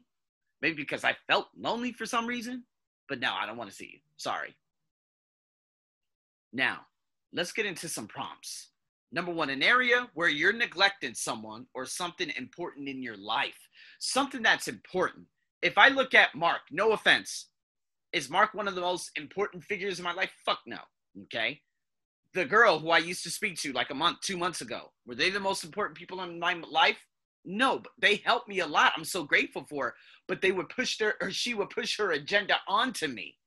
Maybe 0.61 0.75
because 0.75 1.03
I 1.03 1.15
felt 1.27 1.47
lonely 1.57 1.91
for 1.91 2.05
some 2.05 2.25
reason. 2.25 2.63
But 3.09 3.19
no, 3.19 3.33
I 3.33 3.45
don't 3.45 3.57
want 3.57 3.69
to 3.69 3.75
see 3.75 3.89
you. 3.93 3.99
Sorry. 4.17 4.55
Now, 6.53 6.81
let's 7.33 7.51
get 7.51 7.65
into 7.65 7.89
some 7.89 8.07
prompts. 8.07 8.69
Number 9.11 9.31
one, 9.31 9.49
an 9.49 9.63
area 9.63 10.07
where 10.13 10.27
you're 10.27 10.53
neglecting 10.53 11.13
someone 11.13 11.65
or 11.73 11.85
something 11.85 12.31
important 12.37 12.89
in 12.89 13.01
your 13.01 13.17
life, 13.17 13.57
something 13.99 14.41
that's 14.41 14.67
important. 14.67 15.25
If 15.61 15.77
I 15.77 15.87
look 15.89 16.13
at 16.13 16.35
Mark, 16.35 16.61
no 16.71 16.91
offense, 16.91 17.47
is 18.11 18.29
Mark 18.29 18.53
one 18.53 18.67
of 18.67 18.75
the 18.75 18.81
most 18.81 19.11
important 19.15 19.63
figures 19.63 19.99
in 19.99 20.03
my 20.03 20.13
life? 20.13 20.31
Fuck 20.45 20.59
no. 20.65 20.79
Okay. 21.23 21.61
The 22.33 22.45
girl 22.45 22.79
who 22.79 22.89
I 22.89 22.99
used 22.99 23.23
to 23.23 23.29
speak 23.29 23.57
to 23.61 23.71
like 23.71 23.89
a 23.89 23.95
month, 23.95 24.21
two 24.21 24.37
months 24.37 24.61
ago, 24.61 24.91
were 25.05 25.15
they 25.15 25.29
the 25.29 25.39
most 25.39 25.63
important 25.63 25.97
people 25.97 26.21
in 26.21 26.39
my 26.39 26.53
life? 26.69 26.97
No, 27.45 27.79
but 27.79 27.93
they 27.99 28.17
helped 28.17 28.49
me 28.49 28.59
a 28.59 28.67
lot. 28.67 28.91
I'm 28.97 29.05
so 29.05 29.23
grateful 29.23 29.65
for. 29.69 29.95
But 30.27 30.41
they 30.41 30.51
would 30.51 30.67
push 30.67 30.97
their, 30.97 31.15
or 31.21 31.31
she 31.31 31.53
would 31.53 31.69
push 31.69 31.97
her 31.97 32.11
agenda 32.11 32.57
onto 32.67 33.07
me. 33.07 33.37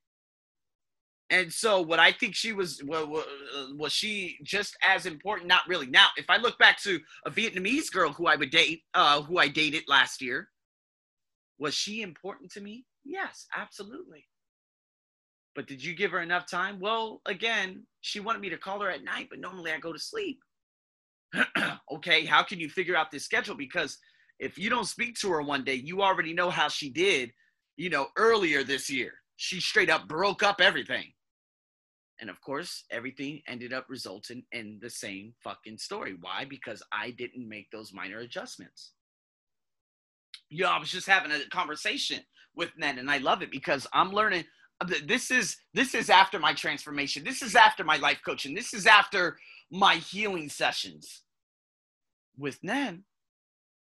And 1.31 1.51
so, 1.51 1.81
what 1.81 1.97
I 1.97 2.11
think 2.11 2.35
she 2.35 2.51
was 2.51 2.81
was 2.83 3.93
she 3.93 4.37
just 4.43 4.75
as 4.87 5.05
important? 5.05 5.47
Not 5.47 5.61
really. 5.67 5.87
Now, 5.87 6.07
if 6.17 6.29
I 6.29 6.35
look 6.35 6.59
back 6.59 6.79
to 6.83 6.99
a 7.25 7.31
Vietnamese 7.31 7.89
girl 7.89 8.11
who 8.11 8.27
I 8.27 8.35
would 8.35 8.51
date, 8.51 8.81
uh, 8.93 9.21
who 9.21 9.37
I 9.37 9.47
dated 9.47 9.83
last 9.87 10.21
year, 10.21 10.49
was 11.57 11.73
she 11.73 12.01
important 12.01 12.51
to 12.51 12.61
me? 12.61 12.85
Yes, 13.05 13.47
absolutely. 13.55 14.27
But 15.55 15.67
did 15.67 15.83
you 15.83 15.95
give 15.95 16.11
her 16.11 16.21
enough 16.21 16.49
time? 16.49 16.79
Well, 16.79 17.21
again, 17.25 17.83
she 18.01 18.19
wanted 18.19 18.41
me 18.41 18.49
to 18.49 18.57
call 18.57 18.81
her 18.81 18.89
at 18.89 19.03
night, 19.03 19.27
but 19.29 19.39
normally 19.39 19.71
I 19.71 19.79
go 19.79 19.93
to 19.93 19.99
sleep. 19.99 20.39
okay, 21.91 22.25
how 22.25 22.43
can 22.43 22.59
you 22.59 22.69
figure 22.69 22.95
out 22.95 23.09
this 23.09 23.23
schedule? 23.23 23.55
Because 23.55 23.97
if 24.39 24.57
you 24.57 24.69
don't 24.69 24.87
speak 24.87 25.15
to 25.19 25.29
her 25.31 25.41
one 25.41 25.63
day, 25.63 25.75
you 25.75 26.01
already 26.01 26.33
know 26.33 26.49
how 26.49 26.67
she 26.67 26.89
did, 26.89 27.31
you 27.77 27.89
know, 27.89 28.07
earlier 28.17 28.63
this 28.63 28.89
year. 28.89 29.13
She 29.37 29.61
straight 29.61 29.89
up 29.89 30.07
broke 30.07 30.43
up 30.43 30.61
everything. 30.61 31.11
And 32.21 32.29
of 32.29 32.39
course, 32.39 32.83
everything 32.91 33.41
ended 33.47 33.73
up 33.73 33.87
resulting 33.89 34.43
in 34.51 34.77
the 34.79 34.89
same 34.91 35.33
fucking 35.43 35.79
story. 35.79 36.15
Why? 36.21 36.45
Because 36.45 36.83
I 36.93 37.09
didn't 37.11 37.49
make 37.49 37.71
those 37.71 37.93
minor 37.93 38.19
adjustments. 38.19 38.91
Yeah, 40.49 40.69
I 40.69 40.79
was 40.79 40.91
just 40.91 41.07
having 41.07 41.31
a 41.31 41.39
conversation 41.49 42.19
with 42.55 42.69
Ned, 42.77 42.99
and 42.99 43.09
I 43.09 43.17
love 43.17 43.41
it 43.41 43.49
because 43.49 43.87
I'm 43.91 44.11
learning. 44.11 44.45
This 45.05 45.31
is 45.31 45.57
this 45.73 45.95
is 45.95 46.09
after 46.09 46.37
my 46.37 46.53
transformation. 46.53 47.23
This 47.23 47.41
is 47.41 47.55
after 47.55 47.83
my 47.83 47.97
life 47.97 48.19
coaching. 48.23 48.53
This 48.53 48.73
is 48.73 48.85
after 48.85 49.37
my 49.71 49.95
healing 49.95 50.49
sessions 50.49 51.23
with 52.37 52.59
Ned. 52.63 53.01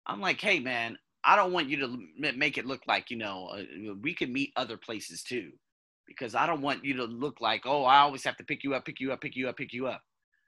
I'm 0.07 0.21
like, 0.21 0.41
hey 0.41 0.61
man, 0.61 0.99
I 1.25 1.37
don't 1.37 1.53
want 1.53 1.69
you 1.69 1.79
to 1.79 1.99
make 2.37 2.59
it 2.59 2.67
look 2.67 2.83
like 2.87 3.11
you 3.11 3.17
know 3.17 3.49
uh, 3.49 3.95
we 4.03 4.15
can 4.15 4.33
meet 4.33 4.53
other 4.57 4.77
places 4.77 5.23
too 5.23 5.53
because 6.07 6.35
I 6.35 6.47
don't 6.47 6.63
want 6.63 6.85
you 6.85 6.97
to 6.97 7.05
look 7.05 7.41
like, 7.41 7.63
oh, 7.65 7.85
I 7.85 7.99
always 7.99 8.25
have 8.25 8.37
to 8.37 8.45
pick 8.45 8.65
you 8.65 8.75
up, 8.75 8.85
pick 8.85 9.01
you 9.01 9.13
up, 9.13 9.21
pick 9.21 9.37
you 9.37 9.49
up, 9.49 9.57
pick 9.57 9.73
you 9.73 9.87
up. 9.87 10.03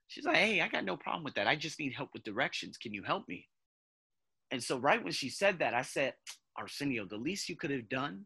She's 0.07 0.25
like, 0.25 0.37
hey, 0.37 0.61
I 0.61 0.69
got 0.69 0.85
no 0.85 0.97
problem 0.97 1.25
with 1.25 1.35
that. 1.35 1.47
I 1.47 1.57
just 1.57 1.79
need 1.79 1.93
help 1.93 2.11
with 2.15 2.25
directions. 2.25 2.79
Can 2.79 2.95
you 2.95 3.03
help 3.03 3.29
me? 3.29 3.47
And 4.50 4.62
so, 4.62 4.79
right 4.79 5.03
when 5.03 5.12
she 5.12 5.29
said 5.29 5.59
that, 5.59 5.75
I 5.75 5.83
said, 5.83 6.15
Arsenio, 6.57 7.05
the 7.05 7.17
least 7.17 7.49
you 7.49 7.57
could 7.57 7.71
have 7.71 7.88
done 7.88 8.25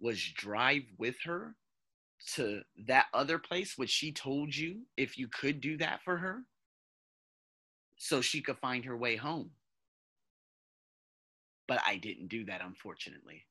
was 0.00 0.22
drive 0.36 0.82
with 0.98 1.16
her 1.24 1.56
to 2.34 2.62
that 2.86 3.06
other 3.12 3.38
place, 3.38 3.74
which 3.76 3.90
she 3.90 4.12
told 4.12 4.54
you 4.54 4.82
if 4.96 5.18
you 5.18 5.28
could 5.28 5.60
do 5.60 5.76
that 5.78 6.00
for 6.04 6.16
her, 6.18 6.42
so 7.96 8.20
she 8.20 8.40
could 8.40 8.58
find 8.58 8.84
her 8.84 8.96
way 8.96 9.16
home. 9.16 9.50
But 11.66 11.80
I 11.86 11.96
didn't 11.96 12.28
do 12.28 12.44
that, 12.46 12.60
unfortunately. 12.64 13.44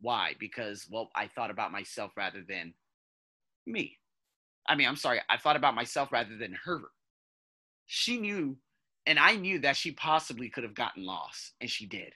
Why? 0.00 0.34
Because, 0.38 0.86
well, 0.90 1.10
I 1.14 1.26
thought 1.26 1.50
about 1.50 1.72
myself 1.72 2.12
rather 2.16 2.42
than 2.46 2.74
me. 3.66 3.96
I 4.68 4.74
mean, 4.74 4.86
I'm 4.86 4.96
sorry, 4.96 5.20
I 5.28 5.38
thought 5.38 5.56
about 5.56 5.74
myself 5.74 6.12
rather 6.12 6.36
than 6.36 6.56
her. 6.64 6.82
She 7.86 8.18
knew, 8.18 8.58
and 9.06 9.18
I 9.18 9.36
knew 9.36 9.60
that 9.60 9.76
she 9.76 9.92
possibly 9.92 10.50
could 10.50 10.64
have 10.64 10.74
gotten 10.74 11.04
lost, 11.04 11.54
and 11.60 11.70
she 11.70 11.86
did. 11.86 12.12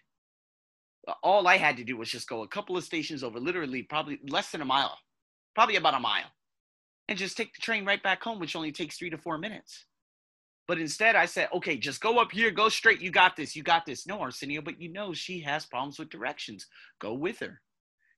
Uh, 1.09 1.15
all 1.23 1.49
I 1.49 1.57
had 1.57 1.79
to 1.79 1.85
do 1.85 1.97
was 1.97 2.11
just 2.11 2.29
go 2.29 2.43
a 2.43 2.49
couple 2.49 2.77
of 2.77 2.85
stations 2.85 3.25
over, 3.25 3.41
literally, 3.41 3.83
probably 3.83 4.21
less 4.29 4.51
than 4.51 4.61
a 4.61 4.67
mile, 4.67 4.99
probably 5.55 5.77
about 5.77 5.95
a 5.95 6.01
mile, 6.01 6.31
and 7.09 7.19
just 7.19 7.37
take 7.37 7.55
the 7.55 7.61
train 7.63 7.85
right 7.85 8.03
back 8.03 8.23
home, 8.23 8.39
which 8.39 8.55
only 8.55 8.71
takes 8.71 8.99
three 8.99 9.11
to 9.11 9.19
four 9.19 9.39
minutes. 9.39 9.87
But 10.69 10.79
instead, 10.79 11.17
I 11.17 11.27
said, 11.27 11.49
okay, 11.53 11.77
just 11.77 12.01
go 12.01 12.21
up 12.21 12.31
here, 12.31 12.51
go 12.51 12.69
straight. 12.69 13.01
You 13.01 13.11
got 13.11 13.37
this. 13.37 13.57
You 13.57 13.63
got 13.63 13.85
this. 13.85 14.07
No, 14.07 14.21
Arsenio, 14.21 14.63
but 14.63 14.81
you 14.81 14.93
know 14.93 15.13
she 15.13 15.41
has 15.41 15.67
problems 15.67 15.99
with 15.99 16.11
directions. 16.11 16.67
Go 17.01 17.15
with 17.15 17.41
her. 17.41 17.61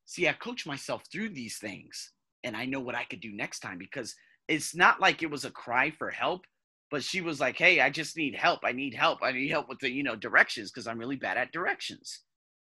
See, 0.07 0.29
I 0.29 0.33
coach 0.33 0.67
myself 0.67 1.05
through 1.11 1.31
these 1.31 1.59
things 1.59 2.13
and 2.45 2.57
I 2.57 2.67
know 2.67 2.81
what 2.81 2.95
I 2.95 3.05
could 3.05 3.21
do 3.21 3.33
next 3.33 3.61
time 3.61 3.79
because 3.79 4.15
it's 4.49 4.75
not 4.75 5.01
like 5.01 5.23
it 5.23 5.31
was 5.31 5.45
a 5.45 5.51
cry 5.51 5.91
for 5.91 6.11
help, 6.11 6.45
but 6.91 7.03
she 7.03 7.21
was 7.23 7.41
like, 7.41 7.57
"Hey, 7.57 7.81
I 7.81 7.91
just 7.91 8.17
need 8.17 8.35
help. 8.35 8.61
I 8.65 8.73
need 8.73 8.95
help. 8.95 9.21
I 9.23 9.33
need 9.33 9.51
help 9.51 9.69
with 9.69 9.79
the, 9.79 9.91
you 9.91 10.03
know, 10.03 10.17
directions 10.17 10.71
because 10.71 10.87
I'm 10.87 10.99
really 10.99 11.17
bad 11.17 11.39
at 11.39 11.53
directions." 11.53 12.21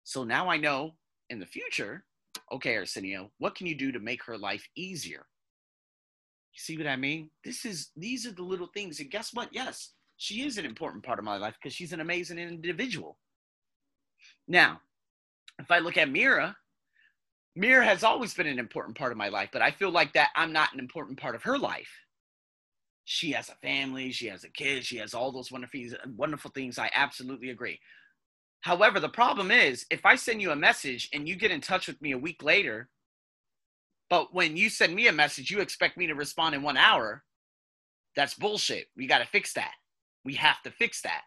So 0.05 0.25
now 0.25 0.49
I 0.49 0.57
know 0.57 0.97
in 1.29 1.39
the 1.39 1.47
future, 1.47 2.07
okay, 2.51 2.77
Arsenio, 2.77 3.31
what 3.39 3.55
can 3.55 3.67
you 3.67 3.75
do 3.75 3.93
to 3.93 4.01
make 4.01 4.25
her 4.25 4.39
life 4.39 4.67
easier? 4.75 5.27
You 6.55 6.61
see 6.61 6.79
what 6.79 6.87
I 6.87 6.97
mean? 6.97 7.31
This 7.45 7.65
is 7.67 7.91
these 7.95 8.27
are 8.27 8.33
the 8.33 8.43
little 8.43 8.69
things. 8.69 9.01
And 9.01 9.11
guess 9.11 9.35
what? 9.35 9.51
Yes, 9.53 9.93
she 10.17 10.47
is 10.47 10.57
an 10.57 10.65
important 10.65 11.05
part 11.05 11.19
of 11.19 11.25
my 11.25 11.37
life 11.37 11.55
because 11.61 11.75
she's 11.75 11.93
an 11.93 12.01
amazing 12.01 12.39
individual. 12.39 13.19
Now, 14.49 14.81
if 15.59 15.71
I 15.71 15.79
look 15.79 15.99
at 15.99 16.11
Mira, 16.11 16.57
Mira 17.59 17.85
has 17.85 18.05
always 18.05 18.35
been 18.35 18.47
an 18.47 18.61
important 18.61 18.97
part 18.97 19.11
of 19.11 19.19
my 19.19 19.31
life, 19.31 19.49
but 19.53 19.63
I 19.63 19.73
feel 19.73 19.91
like 19.91 20.13
that 20.13 20.29
I'm 20.37 20.53
not 20.53 20.73
an 20.73 20.79
important 20.79 21.19
part 21.19 21.35
of 21.35 21.43
her 21.43 21.59
life. 21.59 21.91
She 23.05 23.33
has 23.33 23.49
a 23.49 23.57
family, 23.57 24.13
she 24.13 24.29
has 24.29 24.45
a 24.45 24.49
kid, 24.49 24.85
she 24.85 24.99
has 24.99 25.13
all 25.13 25.33
those 25.33 25.51
wonderful, 25.51 25.81
wonderful 26.17 26.53
things. 26.53 26.79
I 26.79 26.89
absolutely 26.95 27.51
agree. 27.51 27.81
However, 28.61 29.01
the 29.01 29.09
problem 29.09 29.51
is 29.51 29.87
if 29.91 30.07
I 30.07 30.15
send 30.15 30.41
you 30.41 30.53
a 30.53 30.57
message 30.57 31.09
and 31.13 31.29
you 31.29 31.35
get 31.35 31.51
in 31.51 31.61
touch 31.61 31.89
with 31.89 32.01
me 32.01 32.13
a 32.13 32.19
week 32.19 32.45
later, 32.45 32.91
but 34.09 34.33
when 34.33 34.57
you 34.57 34.71
send 34.71 34.95
me 34.95 35.09
a 35.09 35.13
message, 35.13 35.51
you 35.51 35.59
expect 35.59 35.97
me 35.97 36.07
to 36.07 36.15
respond 36.15 36.55
in 36.55 36.63
one 36.63 36.77
hour, 36.77 37.25
that's 38.15 38.35
bullshit. 38.35 38.87
We 38.97 39.09
got 39.09 39.19
to 39.19 39.27
fix 39.27 39.55
that. 39.55 39.73
We 40.25 40.35
have 40.35 40.63
to 40.63 40.71
fix 40.71 41.03
that. 41.03 41.23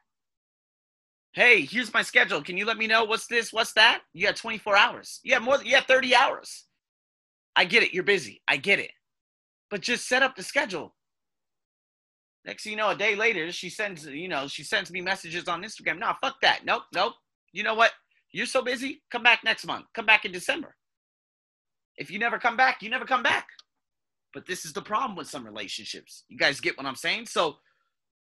Hey, 1.33 1.61
here's 1.61 1.93
my 1.93 2.01
schedule. 2.01 2.41
Can 2.41 2.57
you 2.57 2.65
let 2.65 2.77
me 2.77 2.87
know 2.87 3.05
what's 3.05 3.27
this, 3.27 3.53
what's 3.53 3.73
that? 3.73 4.01
You 4.13 4.25
got 4.25 4.35
24 4.35 4.75
hours. 4.75 5.19
You 5.23 5.33
have 5.33 5.43
more 5.43 5.63
you 5.63 5.75
have 5.75 5.85
30 5.85 6.13
hours. 6.15 6.65
I 7.55 7.65
get 7.65 7.83
it. 7.83 7.93
You're 7.93 8.03
busy. 8.03 8.41
I 8.47 8.57
get 8.57 8.79
it. 8.79 8.91
But 9.69 9.81
just 9.81 10.07
set 10.07 10.23
up 10.23 10.35
the 10.35 10.43
schedule. 10.43 10.95
Next 12.45 12.63
thing 12.63 12.71
you 12.71 12.77
know, 12.77 12.89
a 12.89 12.95
day 12.95 13.15
later, 13.15 13.51
she 13.51 13.69
sends, 13.69 14.05
you 14.05 14.27
know, 14.27 14.47
she 14.47 14.63
sends 14.63 14.91
me 14.91 14.99
messages 14.99 15.47
on 15.47 15.63
Instagram. 15.63 15.99
No, 15.99 16.13
fuck 16.21 16.41
that. 16.41 16.65
Nope, 16.65 16.83
nope. 16.93 17.13
You 17.53 17.63
know 17.63 17.75
what? 17.75 17.91
You're 18.33 18.45
so 18.45 18.61
busy. 18.61 19.01
Come 19.11 19.23
back 19.23 19.41
next 19.43 19.65
month. 19.65 19.85
Come 19.93 20.05
back 20.05 20.25
in 20.25 20.31
December. 20.31 20.75
If 21.97 22.09
you 22.09 22.19
never 22.19 22.39
come 22.39 22.57
back, 22.57 22.81
you 22.81 22.89
never 22.89 23.05
come 23.05 23.23
back. 23.23 23.47
But 24.33 24.47
this 24.47 24.65
is 24.65 24.73
the 24.73 24.81
problem 24.81 25.15
with 25.15 25.27
some 25.27 25.45
relationships. 25.45 26.23
You 26.29 26.37
guys 26.37 26.59
get 26.59 26.77
what 26.77 26.85
I'm 26.85 26.95
saying? 26.95 27.27
So 27.27 27.57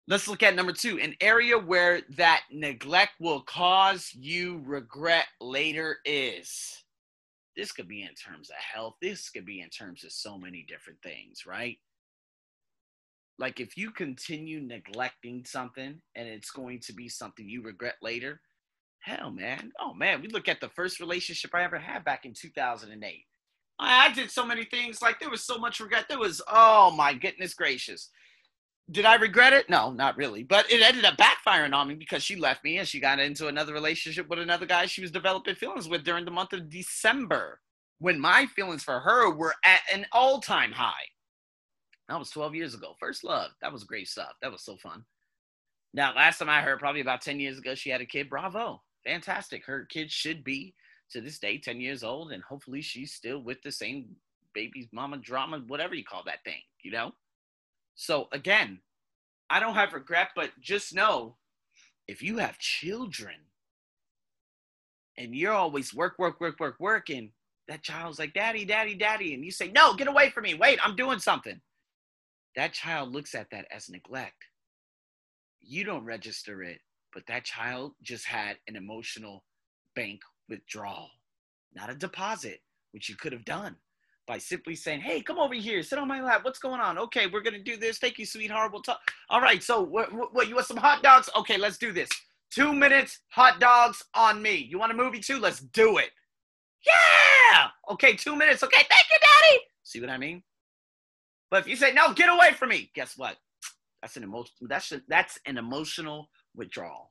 let's 0.08 0.28
look 0.28 0.44
at 0.44 0.56
number 0.56 0.74
two 0.74 1.00
an 1.00 1.16
area 1.22 1.58
where 1.58 2.02
that 2.10 2.44
neglect 2.52 3.14
will 3.20 3.42
cause 3.42 4.12
you 4.14 4.62
regret 4.66 5.26
later 5.40 5.98
is 6.06 6.82
this 7.56 7.72
could 7.72 7.88
be 7.88 8.04
in 8.04 8.14
terms 8.16 8.50
of 8.50 8.56
health, 8.56 8.96
this 9.02 9.30
could 9.30 9.46
be 9.46 9.62
in 9.62 9.70
terms 9.70 10.04
of 10.04 10.12
so 10.12 10.38
many 10.38 10.66
different 10.68 11.00
things, 11.04 11.46
right? 11.46 11.78
Like 13.38 13.60
if 13.60 13.78
you 13.78 13.92
continue 13.92 14.62
neglecting 14.62 15.46
something 15.46 16.02
and 16.16 16.28
it's 16.28 16.52
going 16.52 16.80
to 16.82 16.94
be 16.94 17.10
something 17.10 17.50
you 17.50 17.62
regret 17.62 17.96
later, 18.02 18.40
hell 19.00 19.32
man. 19.32 19.72
Oh 19.80 19.94
man, 19.94 20.22
we 20.22 20.28
look 20.28 20.48
at 20.48 20.62
the 20.62 20.70
first 20.70 21.00
relationship 21.00 21.52
I 21.54 21.64
ever 21.64 21.80
had 21.80 22.06
back 22.06 22.26
in 22.26 22.34
2008. 22.34 23.26
I 23.80 24.14
did 24.14 24.30
so 24.30 24.46
many 24.46 24.64
things. 24.64 25.02
Like 25.02 25.20
there 25.20 25.30
was 25.30 25.44
so 25.44 25.58
much 25.58 25.80
regret. 25.80 26.06
There 26.08 26.20
was, 26.20 26.42
oh 26.48 26.92
my 26.92 27.14
goodness 27.14 27.54
gracious. 27.54 28.10
Did 28.92 29.06
I 29.06 29.16
regret 29.16 29.54
it? 29.54 29.70
No, 29.70 29.92
not 29.92 30.18
really. 30.18 30.44
But 30.44 30.70
it 30.70 30.82
ended 30.82 31.06
up 31.06 31.18
backfiring 31.18 31.74
on 31.74 31.88
me 31.88 31.96
because 31.96 32.24
she 32.24 32.36
left 32.36 32.64
me 32.64 32.78
and 32.78 32.88
she 32.88 33.00
got 33.00 33.20
into 33.20 33.48
another 33.48 33.74
relationship 33.74 34.28
with 34.28 34.40
another 34.40 34.66
guy 34.66 34.86
she 34.86 35.02
was 35.02 35.12
developing 35.12 35.56
feelings 35.56 35.88
with 35.88 36.04
during 36.04 36.26
the 36.26 36.32
month 36.32 36.52
of 36.52 36.70
December 36.70 37.60
when 38.00 38.20
my 38.20 38.48
feelings 38.48 38.84
for 38.84 39.00
her 39.00 39.30
were 39.32 39.54
at 39.64 39.82
an 39.94 40.06
all 40.12 40.42
time 40.42 40.72
high. 40.72 41.08
That 42.10 42.20
was 42.20 42.32
12 42.32 42.56
years 42.56 42.74
ago. 42.74 42.96
First 43.00 43.24
love. 43.24 43.52
That 43.62 43.72
was 43.72 43.86
great 43.86 44.10
stuff. 44.10 44.34
That 44.42 44.52
was 44.52 44.64
so 44.64 44.76
fun. 44.76 45.06
Now, 45.94 46.14
last 46.14 46.40
time 46.40 46.50
I 46.50 46.62
heard, 46.62 46.80
probably 46.80 47.02
about 47.02 47.22
10 47.22 47.40
years 47.40 47.58
ago, 47.58 47.76
she 47.76 47.90
had 47.90 48.02
a 48.02 48.06
kid. 48.06 48.30
Bravo. 48.30 48.82
Fantastic. 49.06 49.66
Her 49.66 49.86
kid 49.86 50.12
should 50.12 50.44
be, 50.44 50.74
to 51.12 51.22
this 51.22 51.40
day, 51.40 51.58
10 51.58 51.80
years 51.80 52.04
old. 52.04 52.32
And 52.34 52.44
hopefully 52.44 52.82
she's 52.82 53.14
still 53.14 53.40
with 53.40 53.62
the 53.62 53.72
same 53.72 54.16
baby's 54.54 54.88
mama 54.92 55.18
drama, 55.18 55.62
whatever 55.68 55.96
you 55.96 56.04
call 56.04 56.24
that 56.26 56.44
thing, 56.44 56.60
you 56.84 56.92
know? 56.92 57.14
So, 58.02 58.30
again, 58.32 58.80
I 59.48 59.60
don't 59.60 59.76
have 59.76 59.94
regret, 59.94 60.30
but 60.36 60.50
just 60.60 60.96
know 60.96 61.36
if 62.08 62.24
you 62.24 62.40
have 62.40 62.58
children 62.58 63.36
and 65.20 65.36
you're 65.36 65.54
always 65.54 65.94
work, 65.94 66.18
work, 66.18 66.42
work, 66.42 66.60
work, 66.60 66.78
working, 66.80 67.32
that 67.68 67.84
child's 67.84 68.18
like, 68.18 68.34
Daddy, 68.34 68.66
Daddy, 68.66 68.96
Daddy. 68.96 69.36
And 69.36 69.46
you 69.46 69.52
say, 69.52 69.68
No, 69.68 69.94
get 69.94 70.08
away 70.08 70.32
from 70.32 70.46
me. 70.46 70.56
Wait, 70.56 70.80
I'm 70.84 70.96
doing 70.96 71.20
something 71.20 71.62
that 72.56 72.74
child 72.74 73.14
looks 73.14 73.36
at 73.36 73.52
that 73.52 73.68
as 73.70 73.88
neglect. 73.88 74.46
You 75.60 75.84
don't 75.84 76.04
register 76.04 76.64
it, 76.64 76.80
but 77.14 77.28
that 77.28 77.46
child 77.46 77.92
just 78.02 78.26
had 78.26 78.58
an 78.68 78.78
emotional 78.78 79.44
bank 79.96 80.22
withdrawal, 80.50 81.12
not 81.76 81.92
a 81.92 81.96
deposit, 81.96 82.62
which 82.94 83.10
you 83.10 83.16
could 83.16 83.32
have 83.32 83.46
done 83.46 83.76
by 84.32 84.38
simply 84.38 84.76
saying, 84.78 85.02
"Hey, 85.02 85.22
come 85.22 85.38
over 85.38 85.54
here, 85.54 85.84
sit 85.84 86.00
on 86.00 86.08
my 86.08 86.22
lap. 86.22 86.46
What's 86.46 86.58
going 86.58 86.80
on? 86.80 86.98
Okay, 86.98 87.28
we're 87.28 87.42
gonna 87.42 87.60
do 87.60 87.76
this. 87.76 87.98
Thank 87.98 88.18
you, 88.18 88.26
sweetheart. 88.26 88.72
We'll 88.72 88.82
talk. 88.82 89.02
All 89.30 89.42
right. 89.42 89.62
So, 89.62 89.82
what, 89.82 90.08
what 90.34 90.48
you 90.48 90.56
want 90.56 90.68
some 90.68 90.78
hot 90.78 91.04
dogs? 91.04 91.30
Okay, 91.36 91.58
let's 91.58 91.78
do 91.78 91.92
this. 91.92 92.10
Two 92.50 92.72
minutes, 92.72 93.20
hot 93.28 93.60
dogs 93.60 94.02
on 94.14 94.42
me. 94.42 94.56
You 94.56 94.80
want 94.80 94.94
a 94.94 94.96
movie 94.96 95.20
too? 95.20 95.38
Let's 95.38 95.60
do 95.60 95.98
it. 95.98 96.12
Yeah. 96.86 97.68
Okay, 97.92 98.16
two 98.16 98.38
minutes. 98.38 98.64
Okay, 98.64 98.86
thank 98.90 99.06
you, 99.12 99.18
Daddy. 99.20 99.66
See 99.84 100.00
what 100.00 100.10
I 100.10 100.18
mean? 100.18 100.42
But 101.50 101.64
if 101.64 101.68
you 101.68 101.76
say 101.76 101.92
no, 101.92 102.14
get 102.14 102.30
away 102.30 102.54
from 102.54 102.70
me, 102.70 102.90
guess 102.96 103.18
what? 103.18 103.36
That's 104.02 104.16
an 104.16 104.24
emotion. 104.24 104.54
That's 104.62 104.94
a, 104.94 105.02
that's 105.10 105.40
an 105.46 105.58
emotional 105.58 106.30
withdrawal. 106.56 107.11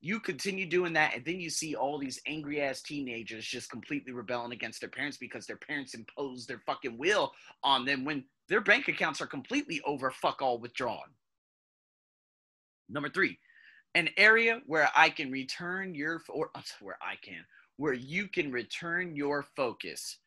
You 0.00 0.20
continue 0.20 0.66
doing 0.66 0.92
that, 0.92 1.14
and 1.14 1.24
then 1.24 1.40
you 1.40 1.50
see 1.50 1.74
all 1.74 1.98
these 1.98 2.20
angry 2.26 2.60
ass 2.60 2.82
teenagers 2.82 3.44
just 3.44 3.70
completely 3.70 4.12
rebelling 4.12 4.52
against 4.52 4.80
their 4.80 4.90
parents 4.90 5.16
because 5.16 5.46
their 5.46 5.56
parents 5.56 5.94
impose 5.94 6.46
their 6.46 6.60
fucking 6.66 6.98
will 6.98 7.32
on 7.64 7.84
them 7.84 8.04
when 8.04 8.24
their 8.48 8.60
bank 8.60 8.88
accounts 8.88 9.20
are 9.20 9.26
completely 9.26 9.80
over 9.84 10.10
fuck 10.10 10.42
all 10.42 10.58
withdrawn. 10.58 11.08
Number 12.88 13.08
three, 13.08 13.38
an 13.94 14.10
area 14.16 14.60
where 14.66 14.88
I 14.94 15.08
can 15.10 15.32
return 15.32 15.94
your 15.94 16.22
or 16.28 16.50
where 16.80 16.98
I 17.00 17.16
can 17.22 17.44
where 17.76 17.92
you 17.92 18.28
can 18.28 18.50
return 18.50 19.16
your 19.16 19.44
focus 19.54 20.18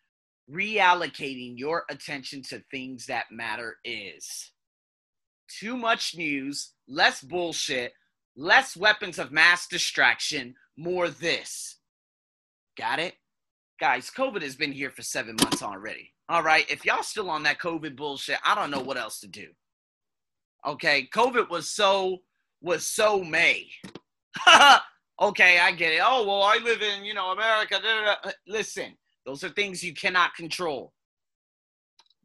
reallocating 0.51 1.57
your 1.57 1.83
attention 1.89 2.41
to 2.41 2.63
things 2.71 3.05
that 3.05 3.31
matter 3.31 3.77
is 3.83 4.51
too 5.47 5.77
much 5.77 6.15
news, 6.15 6.73
less 6.88 7.21
bullshit, 7.21 7.93
less 8.39 8.77
weapons 8.77 9.19
of 9.19 9.31
mass 9.31 9.67
distraction, 9.67 10.55
more 10.77 11.10
this. 11.10 11.77
Got 12.77 13.00
it? 13.00 13.15
Guys, 13.79 14.10
COVID 14.10 14.41
has 14.41 14.55
been 14.55 14.72
here 14.72 14.89
for 14.89 15.01
seven 15.01 15.36
months 15.43 15.62
already. 15.62 16.13
All 16.29 16.41
right. 16.41 16.69
If 16.69 16.86
y'all 16.86 17.03
still 17.03 17.29
on 17.29 17.43
that 17.43 17.60
COVID 17.60 17.96
bullshit, 17.96 18.38
I 18.46 18.55
don't 18.55 18.72
know 18.72 18.81
what 18.81 18.98
else 18.98 19.19
to 19.22 19.27
do. 19.27 19.48
Okay. 20.65 21.10
COVID 21.13 21.50
was 21.50 21.69
so, 21.69 22.19
was 22.62 22.86
so 22.86 23.24
May. 23.24 23.67
okay. 25.22 25.60
I 25.60 25.72
get 25.74 25.93
it. 25.93 26.01
Oh, 26.03 26.25
well, 26.25 26.43
I 26.43 26.60
live 26.63 26.81
in, 26.81 27.03
you 27.03 27.13
know, 27.13 27.31
America. 27.31 27.79
Listen, 28.48 28.98
those 29.25 29.43
are 29.43 29.50
things 29.50 29.84
you 29.84 29.93
cannot 29.93 30.34
control. 30.36 30.93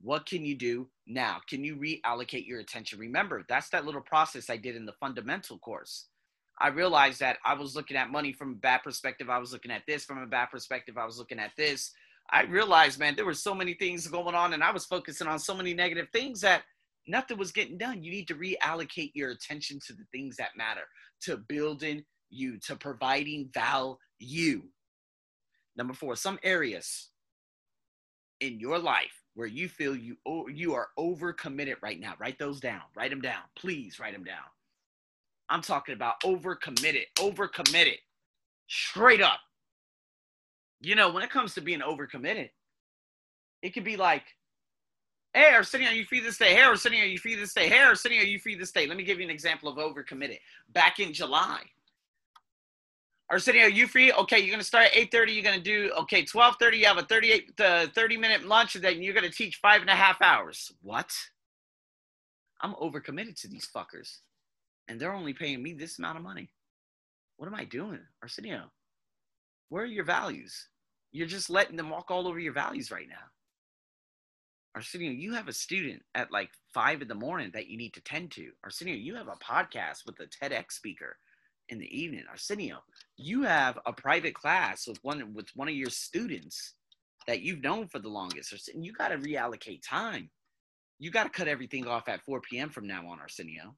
What 0.05 0.27
can 0.27 0.45
you 0.45 0.55
do 0.55 0.87
now? 1.07 1.41
Can 1.49 1.65
you 1.65 1.77
reallocate 1.77 2.47
your 2.47 2.61
attention? 2.61 2.99
Remember, 2.99 3.43
that's 3.49 3.71
that 3.71 3.87
little 3.87 4.03
process 4.03 4.51
I 4.51 4.59
did 4.59 4.77
in 4.77 4.85
the 4.85 4.93
fundamental 4.93 5.59
course. 5.59 6.09
I 6.61 6.69
realized 6.69 7.21
that 7.21 7.39
I 7.43 7.55
was 7.55 7.75
looking 7.75 7.97
at 7.97 8.11
money 8.11 8.31
from 8.31 8.53
a 8.53 8.57
bad 8.57 8.83
perspective. 8.83 9.31
I 9.31 9.39
was 9.39 9.55
looking 9.55 9.71
at 9.71 9.87
this 9.89 10.05
from 10.05 10.19
a 10.19 10.27
bad 10.27 10.51
perspective. 10.51 10.99
I 10.99 11.07
was 11.07 11.17
looking 11.17 11.39
at 11.39 11.53
this. 11.57 11.91
I 12.31 12.43
realized, 12.43 12.99
man, 12.99 13.17
there 13.17 13.25
were 13.25 13.33
so 13.33 13.55
many 13.55 13.73
things 13.73 14.07
going 14.07 14.35
on, 14.35 14.53
and 14.53 14.63
I 14.63 14.73
was 14.73 14.85
focusing 14.85 15.27
on 15.27 15.39
so 15.39 15.55
many 15.55 15.73
negative 15.73 16.09
things 16.13 16.43
that 16.43 16.65
nothing 17.09 17.39
was 17.39 17.51
getting 17.51 17.79
done. 17.79 18.05
You 18.05 18.11
need 18.11 18.29
to 18.29 18.35
reallocate 18.35 19.13
your 19.15 19.31
attention 19.31 19.79
to 19.87 19.95
the 19.95 20.05
things 20.13 20.37
that 20.37 20.55
matter, 20.55 20.83
to 21.23 21.39
building 21.39 22.05
you, 22.29 22.59
to 22.67 22.77
providing 22.77 23.49
value. 23.55 24.65
Number 25.77 25.95
four, 25.95 26.15
some 26.15 26.39
areas 26.43 27.09
in 28.41 28.61
your 28.61 28.79
life 28.79 29.24
where 29.35 29.47
you 29.47 29.69
feel 29.69 29.97
you 29.97 30.17
you 30.49 30.75
are 30.75 30.89
overcommitted 30.99 31.77
right 31.83 31.99
now. 31.99 32.15
Write 32.19 32.39
those 32.39 32.61
down. 32.61 32.83
Write 32.97 33.11
them 33.11 33.21
down. 33.21 33.43
Please 33.57 33.99
write 33.99 34.13
them 34.13 34.25
down. 34.25 34.45
I'm 35.49 35.63
talking 35.63 35.95
about 35.95 36.21
overcommitted, 36.23 37.05
overcommitted. 37.17 37.99
Straight 38.67 39.21
up. 39.21 39.41
You 40.81 40.95
know, 40.95 41.13
when 41.13 41.23
it 41.23 41.31
comes 41.31 41.55
to 41.55 41.61
being 41.61 41.81
overcommitted, 41.81 42.51
it 43.63 43.71
could 43.71 43.85
be 43.85 43.97
like, 43.97 44.25
hey, 45.35 45.51
Arsenio, 45.53 45.91
are 45.91 45.95
you 45.95 46.05
free 46.05 46.21
this 46.21 46.39
day? 46.39 46.55
Hey, 46.55 46.63
Arsenio, 46.63 47.03
are 47.03 47.07
you 47.07 47.19
free 47.19 47.35
this 47.35 47.53
day? 47.53 47.69
Hey, 47.69 47.81
Arsenio, 47.81 48.21
are 48.21 48.27
you 48.27 48.39
free 48.39 48.55
this 48.55 48.73
day? 48.73 48.87
Let 48.87 48.97
me 48.97 49.05
give 49.05 49.19
you 49.19 49.25
an 49.25 49.31
example 49.31 49.69
of 49.69 49.77
overcommitted. 49.77 50.39
Back 50.73 50.99
in 51.01 51.13
July, 51.13 51.61
Arsenio, 53.31 53.67
you 53.67 53.87
free? 53.87 54.13
Okay, 54.13 54.41
you're 54.41 54.51
gonna 54.51 54.63
start 54.63 54.87
at 54.87 54.93
8:30. 54.95 55.35
You're 55.35 55.43
gonna 55.43 55.61
do 55.61 55.93
okay, 56.01 56.25
12:30. 56.25 56.79
You 56.79 56.87
have 56.87 56.99
a 56.99 57.03
38 57.03 57.61
uh, 57.61 57.87
30 57.89 58.17
minute 58.17 58.45
lunch, 58.45 58.75
and 58.75 58.85
then 58.85 59.03
you're 59.03 59.15
gonna 59.15 59.31
teach 59.31 59.57
five 59.57 59.81
and 59.81 59.91
a 59.91 59.95
half 59.95 60.21
hours. 60.21 60.73
What? 60.83 61.13
I'm 62.61 62.75
overcommitted 62.75 63.41
to 63.43 63.49
these 63.49 63.69
fuckers, 63.75 64.19
and 64.89 65.01
they're 65.01 65.13
only 65.13 65.33
paying 65.33 65.63
me 65.63 65.73
this 65.73 65.99
amount 65.99 66.19
of 66.19 66.23
money. 66.23 66.51
What 67.37 67.47
am 67.47 67.55
I 67.55 67.65
doing, 67.65 68.01
Arsenio? 68.23 68.71
Where 69.69 69.83
are 69.83 69.87
your 69.87 70.05
values? 70.05 70.69
you're 71.15 71.29
just 71.29 71.49
letting 71.49 71.77
them 71.77 71.91
walk 71.91 72.11
all 72.11 72.27
over 72.27 72.41
your 72.41 72.53
values 72.53 72.91
right 72.91 73.09
now. 73.09 73.31
Arsenio, 74.75 75.13
you 75.13 75.33
have 75.33 75.47
a 75.47 75.53
student 75.53 76.03
at 76.17 76.33
like 76.33 76.51
five 76.75 77.01
in 77.01 77.07
the 77.07 77.15
morning 77.15 77.53
that 77.55 77.69
you 77.69 77.79
need 77.79 77.95
to 77.95 78.01
tend 78.01 78.33
to. 78.33 78.51
Arsenio, 78.65 78.97
you 78.97 79.15
have 79.15 79.29
a 79.29 79.37
podcast 79.37 80.05
with 80.05 80.19
a 80.19 80.27
TEDx 80.27 80.73
speaker 80.73 81.17
in 81.69 81.79
the 81.79 81.99
evening. 81.99 82.25
Arsenio, 82.31 82.79
you 83.17 83.43
have 83.43 83.79
a 83.87 83.93
private 83.93 84.35
class 84.35 84.87
with 84.87 84.99
one 85.03 85.35
with 85.35 85.49
one 85.55 85.69
of 85.69 85.75
your 85.75 85.91
students 85.91 86.75
that 87.27 87.41
you've 87.41 87.63
known 87.63 87.89
for 87.89 87.99
the 87.99 88.09
longest. 88.09 88.53
Arsenio, 88.53 88.83
you 88.85 88.93
got 88.93 89.09
to 89.09 89.19
reallocate 89.19 89.81
time. 89.87 90.31
You 90.99 91.11
got 91.11 91.25
to 91.25 91.31
cut 91.31 91.49
everything 91.49 91.87
off 91.87 92.09
at 92.09 92.23
4 92.23 92.41
p.m. 92.41 92.71
from 92.71 92.87
now 92.87 93.07
on, 93.09 93.19
Arsenio. 93.21 93.75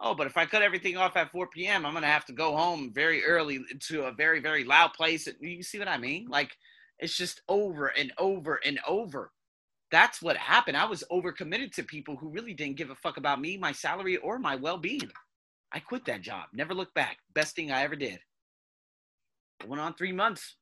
Oh, 0.00 0.14
but 0.14 0.28
if 0.28 0.36
I 0.36 0.46
cut 0.46 0.62
everything 0.62 0.96
off 0.96 1.16
at 1.16 1.32
4 1.32 1.48
p.m., 1.48 1.84
I'm 1.84 1.94
gonna 1.94 2.06
have 2.06 2.24
to 2.26 2.32
go 2.32 2.56
home 2.56 2.92
very 2.94 3.24
early 3.24 3.60
to 3.88 4.04
a 4.04 4.12
very, 4.12 4.40
very 4.40 4.64
loud 4.64 4.92
place. 4.94 5.28
You 5.40 5.62
see 5.62 5.78
what 5.78 5.88
I 5.88 5.98
mean? 5.98 6.28
Like 6.28 6.56
it's 6.98 7.16
just 7.16 7.42
over 7.48 7.88
and 7.88 8.12
over 8.18 8.60
and 8.64 8.78
over. 8.86 9.32
That's 9.90 10.20
what 10.20 10.36
happened. 10.36 10.76
I 10.76 10.84
was 10.84 11.02
overcommitted 11.10 11.72
to 11.72 11.82
people 11.82 12.16
who 12.16 12.28
really 12.28 12.52
didn't 12.54 12.76
give 12.76 12.90
a 12.90 12.94
fuck 12.94 13.16
about 13.16 13.40
me, 13.40 13.56
my 13.56 13.72
salary, 13.72 14.18
or 14.18 14.38
my 14.38 14.54
well-being. 14.54 15.10
I 15.72 15.80
quit 15.80 16.04
that 16.06 16.22
job. 16.22 16.46
Never 16.52 16.74
looked 16.74 16.94
back. 16.94 17.18
Best 17.34 17.54
thing 17.54 17.70
I 17.70 17.82
ever 17.82 17.96
did. 17.96 18.20
Went 19.66 19.80
on 19.80 19.94
three 19.94 20.12
months. 20.12 20.56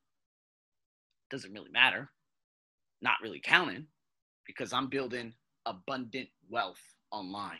Doesn't 1.31 1.53
really 1.53 1.71
matter. 1.71 2.11
Not 3.03 3.21
really 3.23 3.41
counting 3.41 3.87
because 4.47 4.73
I'm 4.73 4.89
building 4.89 5.35
abundant 5.65 6.29
wealth 6.49 6.81
online. 7.11 7.59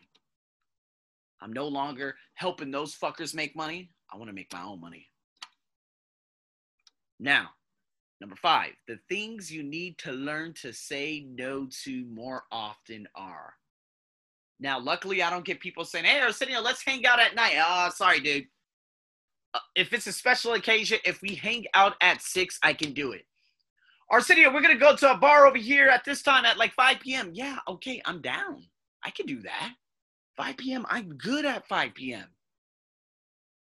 I'm 1.41 1.53
no 1.53 1.69
longer 1.69 2.17
helping 2.35 2.71
those 2.71 2.97
fuckers 2.97 3.35
make 3.35 3.55
money. 3.55 3.91
I 4.13 4.17
want 4.17 4.29
to 4.31 4.35
make 4.35 4.53
my 4.53 4.63
own 4.63 4.81
money. 4.81 5.09
Now, 7.19 7.51
number 8.21 8.37
five, 8.37 8.73
the 8.87 8.99
things 9.09 9.53
you 9.53 9.63
need 9.63 9.99
to 9.99 10.13
learn 10.13 10.55
to 10.63 10.73
say 10.73 11.27
no 11.29 11.69
to 11.85 12.05
more 12.07 12.45
often 12.51 13.07
are. 13.15 13.55
Now, 14.59 14.79
luckily, 14.81 15.23
I 15.23 15.31
don't 15.31 15.45
get 15.45 15.61
people 15.61 15.85
saying, 15.85 16.07
hey, 16.07 16.21
Arsenio, 16.21 16.61
let's 16.61 16.85
hang 16.85 17.05
out 17.07 17.21
at 17.21 17.35
night. 17.35 17.55
Oh, 17.59 17.91
sorry, 17.95 18.21
dude. 18.21 18.47
Uh, 19.55 19.59
if 19.75 19.93
it's 19.93 20.07
a 20.07 20.13
special 20.13 20.55
occasion, 20.55 20.99
if 21.05 21.21
we 21.21 21.35
hang 21.35 21.67
out 21.75 21.95
at 22.01 22.23
six, 22.23 22.59
I 22.63 22.73
can 22.73 22.93
do 22.93 23.13
it. 23.13 23.27
Arsenio, 24.11 24.53
we're 24.53 24.63
to 24.63 24.77
go 24.77 24.97
to 24.97 25.13
a 25.13 25.19
bar 25.19 25.47
over 25.47 25.59
here 25.59 25.89
at 25.89 26.05
this 26.05 26.23
time 26.23 26.45
at 26.45 26.59
like 26.59 26.73
5 26.75 27.01
p.m. 27.01 27.31
Yeah, 27.35 27.59
okay, 27.69 28.01
I'm 28.05 28.21
down. 28.23 28.63
I 29.05 29.11
can 29.11 29.27
do 29.27 29.43
that. 29.43 29.73
5 30.37 30.57
p.m., 30.57 30.87
I'm 30.89 31.17
good 31.17 31.45
at 31.45 31.67
5 31.67 31.95
p.m. 31.95 32.27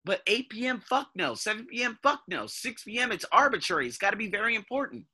But 0.04 0.22
8 0.26 0.48
p.m., 0.48 0.82
fuck 0.88 1.08
no. 1.14 1.34
7 1.34 1.66
p.m., 1.66 1.98
fuck 2.02 2.22
no. 2.28 2.46
6 2.46 2.84
p.m., 2.84 3.12
it's 3.12 3.24
arbitrary. 3.30 3.86
It's 3.86 3.98
got 3.98 4.10
to 4.10 4.16
be 4.16 4.28
very 4.28 4.56
important. 4.56 5.04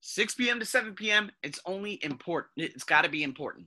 6 0.00 0.34
p.m. 0.34 0.60
to 0.60 0.66
7 0.66 0.94
p.m., 0.94 1.30
it's 1.42 1.60
only 1.66 2.02
important. 2.02 2.52
It's 2.56 2.84
got 2.84 3.02
to 3.02 3.10
be 3.10 3.22
important. 3.22 3.66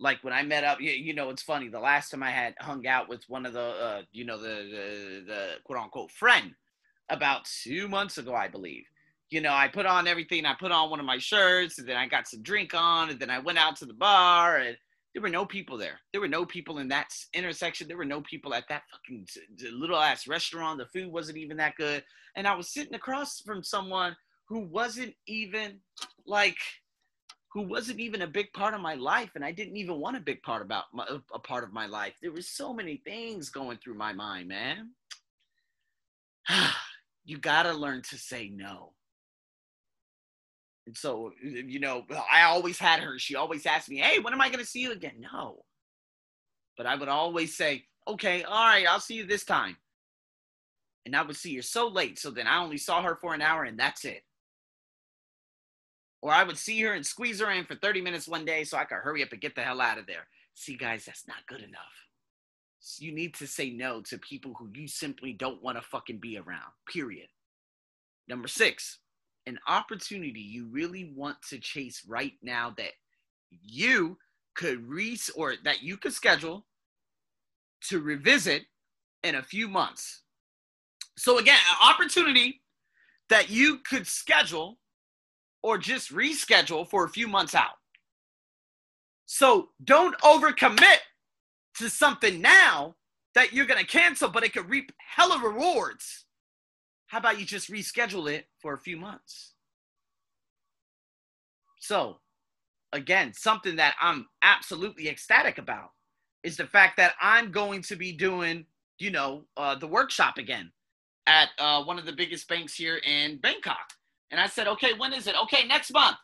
Like 0.00 0.22
when 0.22 0.32
I 0.32 0.42
met 0.42 0.64
up, 0.64 0.80
you, 0.80 0.90
you, 0.90 1.14
know, 1.14 1.30
it's 1.30 1.42
funny. 1.42 1.68
The 1.68 1.80
last 1.80 2.10
time 2.10 2.22
I 2.22 2.30
had 2.30 2.54
hung 2.60 2.86
out 2.86 3.08
with 3.08 3.24
one 3.28 3.46
of 3.46 3.52
the, 3.52 3.60
uh, 3.60 4.02
you 4.12 4.24
know, 4.24 4.38
the, 4.38 4.46
the, 4.48 5.24
the 5.26 5.48
quote 5.64 5.78
unquote 5.78 6.10
friend 6.10 6.54
about 7.08 7.48
two 7.62 7.88
months 7.88 8.18
ago, 8.18 8.34
I 8.34 8.48
believe 8.48 8.84
you 9.30 9.40
know, 9.40 9.52
I 9.52 9.68
put 9.68 9.86
on 9.86 10.06
everything. 10.06 10.46
I 10.46 10.54
put 10.54 10.72
on 10.72 10.90
one 10.90 11.00
of 11.00 11.06
my 11.06 11.18
shirts, 11.18 11.78
and 11.78 11.88
then 11.88 11.96
I 11.96 12.06
got 12.06 12.28
some 12.28 12.42
drink 12.42 12.72
on, 12.74 13.10
and 13.10 13.20
then 13.20 13.30
I 13.30 13.38
went 13.38 13.58
out 13.58 13.76
to 13.76 13.86
the 13.86 13.92
bar, 13.92 14.56
and 14.56 14.76
there 15.12 15.22
were 15.22 15.28
no 15.28 15.44
people 15.44 15.76
there. 15.76 16.00
There 16.12 16.20
were 16.20 16.28
no 16.28 16.46
people 16.46 16.78
in 16.78 16.88
that 16.88 17.12
intersection. 17.34 17.88
There 17.88 17.96
were 17.96 18.04
no 18.04 18.22
people 18.22 18.54
at 18.54 18.64
that 18.68 18.82
fucking 18.90 19.26
little 19.72 19.98
ass 19.98 20.26
restaurant. 20.26 20.78
The 20.78 20.86
food 20.86 21.12
wasn't 21.12 21.38
even 21.38 21.58
that 21.58 21.76
good, 21.76 22.04
and 22.36 22.46
I 22.46 22.54
was 22.54 22.72
sitting 22.72 22.94
across 22.94 23.40
from 23.40 23.62
someone 23.62 24.16
who 24.48 24.60
wasn't 24.60 25.14
even 25.26 25.80
like 26.26 26.58
who 27.52 27.62
wasn't 27.62 27.98
even 27.98 28.22
a 28.22 28.26
big 28.26 28.52
part 28.52 28.74
of 28.74 28.80
my 28.80 28.94
life 28.94 29.30
and 29.34 29.44
i 29.44 29.52
didn't 29.52 29.76
even 29.76 29.98
want 29.98 30.16
a 30.16 30.20
big 30.20 30.42
part 30.42 30.62
about 30.62 30.84
my, 30.92 31.06
a 31.34 31.38
part 31.38 31.64
of 31.64 31.72
my 31.72 31.86
life 31.86 32.14
there 32.20 32.32
was 32.32 32.48
so 32.48 32.72
many 32.72 33.00
things 33.04 33.50
going 33.50 33.78
through 33.78 33.94
my 33.94 34.12
mind 34.12 34.48
man 34.48 34.90
you 37.24 37.38
got 37.38 37.64
to 37.64 37.72
learn 37.72 38.02
to 38.02 38.16
say 38.16 38.48
no 38.48 38.92
and 40.88 40.96
so, 40.96 41.32
you 41.42 41.80
know, 41.80 42.06
I 42.32 42.44
always 42.44 42.78
had 42.78 43.00
her. 43.00 43.18
She 43.18 43.36
always 43.36 43.66
asked 43.66 43.90
me, 43.90 43.98
Hey, 43.98 44.20
when 44.20 44.32
am 44.32 44.40
I 44.40 44.48
to 44.48 44.64
see 44.64 44.80
you 44.80 44.92
again? 44.92 45.16
No. 45.18 45.62
But 46.78 46.86
I 46.86 46.96
would 46.96 47.10
always 47.10 47.54
say, 47.54 47.84
Okay, 48.08 48.42
all 48.42 48.64
right, 48.64 48.86
I'll 48.88 48.98
see 48.98 49.16
you 49.16 49.26
this 49.26 49.44
time. 49.44 49.76
And 51.04 51.14
I 51.14 51.20
would 51.20 51.36
see 51.36 51.54
her 51.56 51.62
so 51.62 51.88
late. 51.88 52.18
So 52.18 52.30
then 52.30 52.46
I 52.46 52.62
only 52.62 52.78
saw 52.78 53.02
her 53.02 53.18
for 53.20 53.34
an 53.34 53.42
hour 53.42 53.64
and 53.64 53.78
that's 53.78 54.06
it. 54.06 54.22
Or 56.20 56.32
I 56.32 56.42
would 56.42 56.58
see 56.58 56.80
her 56.82 56.92
and 56.92 57.06
squeeze 57.06 57.40
her 57.40 57.50
in 57.50 57.64
for 57.64 57.76
30 57.76 58.00
minutes 58.00 58.26
one 58.26 58.44
day 58.44 58.64
so 58.64 58.76
I 58.76 58.84
could 58.84 58.96
hurry 58.96 59.22
up 59.22 59.32
and 59.32 59.40
get 59.40 59.54
the 59.54 59.62
hell 59.62 59.80
out 59.80 59.98
of 59.98 60.06
there. 60.06 60.26
See, 60.54 60.76
guys, 60.76 61.04
that's 61.04 61.28
not 61.28 61.46
good 61.46 61.60
enough. 61.60 61.78
You 62.98 63.12
need 63.12 63.34
to 63.34 63.46
say 63.46 63.70
no 63.70 64.02
to 64.02 64.18
people 64.18 64.54
who 64.58 64.68
you 64.74 64.88
simply 64.88 65.32
don't 65.32 65.62
want 65.62 65.78
to 65.78 65.82
fucking 65.82 66.18
be 66.18 66.36
around, 66.38 66.72
period. 66.92 67.28
Number 68.28 68.48
six, 68.48 68.98
an 69.46 69.58
opportunity 69.66 70.40
you 70.40 70.66
really 70.70 71.12
want 71.16 71.36
to 71.50 71.58
chase 71.58 72.02
right 72.06 72.34
now 72.42 72.74
that 72.76 72.92
you 73.50 74.18
could 74.54 74.88
re 74.88 75.16
or 75.36 75.54
that 75.64 75.82
you 75.82 75.96
could 75.96 76.12
schedule 76.12 76.66
to 77.88 78.00
revisit 78.00 78.64
in 79.22 79.36
a 79.36 79.42
few 79.42 79.68
months. 79.68 80.22
So 81.16 81.38
again, 81.38 81.58
an 81.70 81.90
opportunity 81.90 82.62
that 83.28 83.50
you 83.50 83.78
could 83.78 84.06
schedule 84.06 84.78
or 85.62 85.78
just 85.78 86.12
reschedule 86.12 86.88
for 86.88 87.04
a 87.04 87.08
few 87.08 87.28
months 87.28 87.54
out. 87.54 87.76
So 89.26 89.70
don't 89.84 90.16
overcommit 90.20 90.98
to 91.78 91.90
something 91.90 92.40
now 92.40 92.96
that 93.34 93.52
you're 93.52 93.66
going 93.66 93.80
to 93.80 93.86
cancel, 93.86 94.28
but 94.28 94.44
it 94.44 94.52
could 94.52 94.68
reap 94.68 94.92
hella 94.98 95.40
rewards 95.42 96.24
how 97.08 97.18
about 97.18 97.40
you 97.40 97.46
just 97.46 97.70
reschedule 97.70 98.30
it 98.30 98.46
for 98.60 98.74
a 98.74 98.78
few 98.78 98.96
months? 98.96 99.54
So, 101.80 102.18
again, 102.92 103.32
something 103.32 103.76
that 103.76 103.94
I'm 104.00 104.26
absolutely 104.42 105.08
ecstatic 105.08 105.56
about 105.56 105.92
is 106.44 106.58
the 106.58 106.66
fact 106.66 106.98
that 106.98 107.14
I'm 107.20 107.50
going 107.50 107.80
to 107.82 107.96
be 107.96 108.12
doing, 108.12 108.66
you 108.98 109.10
know, 109.10 109.44
uh, 109.56 109.74
the 109.74 109.86
workshop 109.86 110.36
again 110.36 110.70
at 111.26 111.48
uh, 111.58 111.82
one 111.82 111.98
of 111.98 112.04
the 112.04 112.12
biggest 112.12 112.46
banks 112.46 112.74
here 112.74 112.98
in 112.98 113.38
Bangkok. 113.38 113.94
And 114.30 114.40
I 114.40 114.46
said, 114.46 114.68
okay, 114.68 114.92
when 114.94 115.12
is 115.12 115.26
it? 115.26 115.34
Okay, 115.44 115.66
next 115.66 115.92
month. 115.92 116.16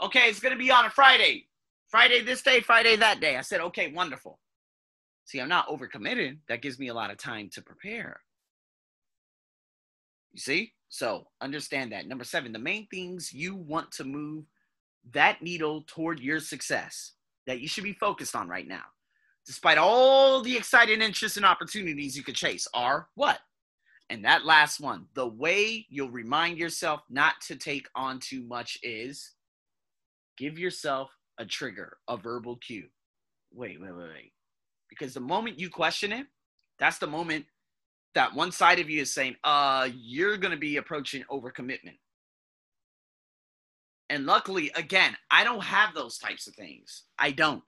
Okay, 0.00 0.28
it's 0.28 0.40
going 0.40 0.52
to 0.52 0.58
be 0.58 0.70
on 0.70 0.86
a 0.86 0.90
Friday. 0.90 1.46
Friday 1.88 2.22
this 2.22 2.42
day, 2.42 2.60
Friday 2.60 2.96
that 2.96 3.20
day. 3.20 3.36
I 3.36 3.42
said, 3.42 3.60
okay, 3.60 3.92
wonderful. 3.92 4.38
See, 5.24 5.40
I'm 5.40 5.48
not 5.48 5.68
overcommitted. 5.68 6.38
That 6.48 6.62
gives 6.62 6.78
me 6.78 6.88
a 6.88 6.94
lot 6.94 7.10
of 7.10 7.18
time 7.18 7.50
to 7.54 7.62
prepare. 7.62 8.20
You 10.32 10.40
see? 10.40 10.72
So 10.88 11.28
understand 11.40 11.92
that. 11.92 12.06
Number 12.06 12.24
seven, 12.24 12.52
the 12.52 12.58
main 12.58 12.86
things 12.88 13.32
you 13.32 13.54
want 13.54 13.92
to 13.92 14.04
move 14.04 14.44
that 15.12 15.42
needle 15.42 15.84
toward 15.86 16.20
your 16.20 16.40
success 16.40 17.12
that 17.46 17.60
you 17.60 17.68
should 17.68 17.84
be 17.84 17.92
focused 17.92 18.36
on 18.36 18.48
right 18.48 18.66
now, 18.66 18.84
despite 19.46 19.78
all 19.78 20.42
the 20.42 20.56
exciting 20.56 21.00
interests 21.00 21.36
and 21.36 21.46
opportunities 21.46 22.16
you 22.16 22.22
could 22.22 22.34
chase, 22.34 22.68
are 22.74 23.08
what? 23.14 23.38
And 24.10 24.24
that 24.24 24.44
last 24.44 24.80
one, 24.80 25.06
the 25.14 25.28
way 25.28 25.86
you'll 25.88 26.10
remind 26.10 26.58
yourself 26.58 27.00
not 27.08 27.34
to 27.42 27.54
take 27.54 27.86
on 27.94 28.18
too 28.18 28.42
much 28.42 28.76
is 28.82 29.32
give 30.36 30.58
yourself 30.58 31.10
a 31.38 31.46
trigger, 31.46 31.96
a 32.08 32.16
verbal 32.16 32.56
cue. 32.56 32.88
Wait, 33.52 33.80
wait, 33.80 33.94
wait, 33.94 34.08
wait. 34.08 34.32
Because 34.88 35.14
the 35.14 35.20
moment 35.20 35.60
you 35.60 35.70
question 35.70 36.12
it, 36.12 36.26
that's 36.80 36.98
the 36.98 37.06
moment 37.06 37.46
that 38.14 38.34
one 38.34 38.50
side 38.50 38.80
of 38.80 38.90
you 38.90 39.00
is 39.00 39.14
saying, 39.14 39.36
uh, 39.44 39.88
you're 39.94 40.36
going 40.36 40.50
to 40.50 40.58
be 40.58 40.76
approaching 40.76 41.22
overcommitment. 41.30 41.98
And 44.08 44.26
luckily, 44.26 44.72
again, 44.74 45.16
I 45.30 45.44
don't 45.44 45.62
have 45.62 45.94
those 45.94 46.18
types 46.18 46.48
of 46.48 46.56
things. 46.56 47.04
I 47.16 47.30
don't. 47.30 47.62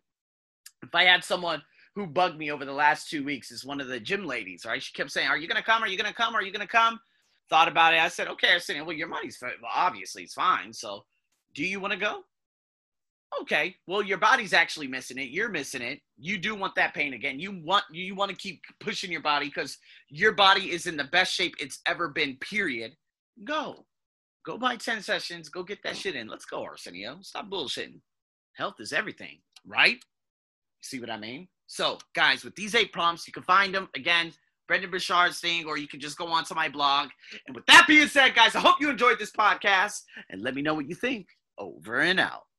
If 0.82 0.92
I 0.92 1.04
had 1.04 1.22
someone 1.22 1.62
who 1.94 2.06
bugged 2.06 2.38
me 2.38 2.50
over 2.50 2.64
the 2.64 2.72
last 2.72 3.10
two 3.10 3.24
weeks, 3.24 3.50
is 3.50 3.64
one 3.64 3.80
of 3.80 3.88
the 3.88 4.00
gym 4.00 4.24
ladies, 4.24 4.64
right? 4.64 4.82
She 4.82 4.92
kept 4.92 5.10
saying, 5.10 5.28
Are 5.28 5.36
you 5.36 5.48
going 5.48 5.60
to 5.60 5.62
come? 5.62 5.82
Are 5.82 5.88
you 5.88 5.98
going 5.98 6.10
to 6.10 6.16
come? 6.16 6.34
Are 6.34 6.42
you 6.42 6.52
going 6.52 6.66
to 6.66 6.72
come? 6.72 6.98
Thought 7.50 7.68
about 7.68 7.94
it. 7.94 8.00
I 8.00 8.08
said, 8.08 8.28
Okay. 8.28 8.58
Said, 8.58 8.80
Well, 8.82 8.96
your 8.96 9.08
money's 9.08 9.38
well, 9.40 9.52
obviously 9.74 10.22
it's 10.22 10.34
fine. 10.34 10.72
So 10.72 11.04
do 11.54 11.64
you 11.64 11.80
want 11.80 11.92
to 11.92 11.98
go? 11.98 12.24
okay 13.40 13.74
well 13.86 14.02
your 14.02 14.18
body's 14.18 14.52
actually 14.52 14.86
missing 14.86 15.18
it 15.18 15.30
you're 15.30 15.48
missing 15.48 15.82
it 15.82 16.00
you 16.18 16.38
do 16.38 16.54
want 16.54 16.74
that 16.74 16.94
pain 16.94 17.14
again 17.14 17.38
you 17.38 17.60
want 17.64 17.84
you 17.90 18.14
want 18.14 18.30
to 18.30 18.36
keep 18.36 18.62
pushing 18.80 19.10
your 19.10 19.22
body 19.22 19.46
because 19.46 19.78
your 20.08 20.32
body 20.32 20.70
is 20.70 20.86
in 20.86 20.96
the 20.96 21.04
best 21.04 21.32
shape 21.32 21.54
it's 21.58 21.80
ever 21.86 22.08
been 22.08 22.36
period 22.36 22.92
go 23.44 23.86
go 24.44 24.58
buy 24.58 24.76
10 24.76 25.02
sessions 25.02 25.48
go 25.48 25.62
get 25.62 25.82
that 25.82 25.96
shit 25.96 26.14
in 26.16 26.28
let's 26.28 26.44
go 26.44 26.62
arsenio 26.62 27.18
stop 27.22 27.48
bullshitting 27.48 28.00
health 28.54 28.74
is 28.78 28.92
everything 28.92 29.38
right 29.66 29.98
see 30.82 31.00
what 31.00 31.10
i 31.10 31.16
mean 31.16 31.48
so 31.66 31.98
guys 32.14 32.44
with 32.44 32.54
these 32.56 32.74
eight 32.74 32.92
prompts 32.92 33.26
you 33.26 33.32
can 33.32 33.42
find 33.42 33.74
them 33.74 33.88
again 33.96 34.32
Brendon 34.68 34.90
Burchard's 34.90 35.40
thing, 35.40 35.66
or 35.66 35.76
you 35.76 35.88
can 35.88 36.00
just 36.00 36.16
go 36.16 36.28
on 36.28 36.44
to 36.44 36.54
my 36.54 36.68
blog. 36.68 37.10
And 37.46 37.54
with 37.54 37.66
that 37.66 37.84
being 37.86 38.08
said, 38.08 38.34
guys, 38.34 38.54
I 38.54 38.60
hope 38.60 38.76
you 38.80 38.88
enjoyed 38.88 39.18
this 39.18 39.30
podcast 39.30 40.00
and 40.30 40.40
let 40.40 40.54
me 40.54 40.62
know 40.62 40.72
what 40.72 40.88
you 40.88 40.94
think. 40.94 41.26
Over 41.58 42.00
and 42.00 42.18
out. 42.18 42.44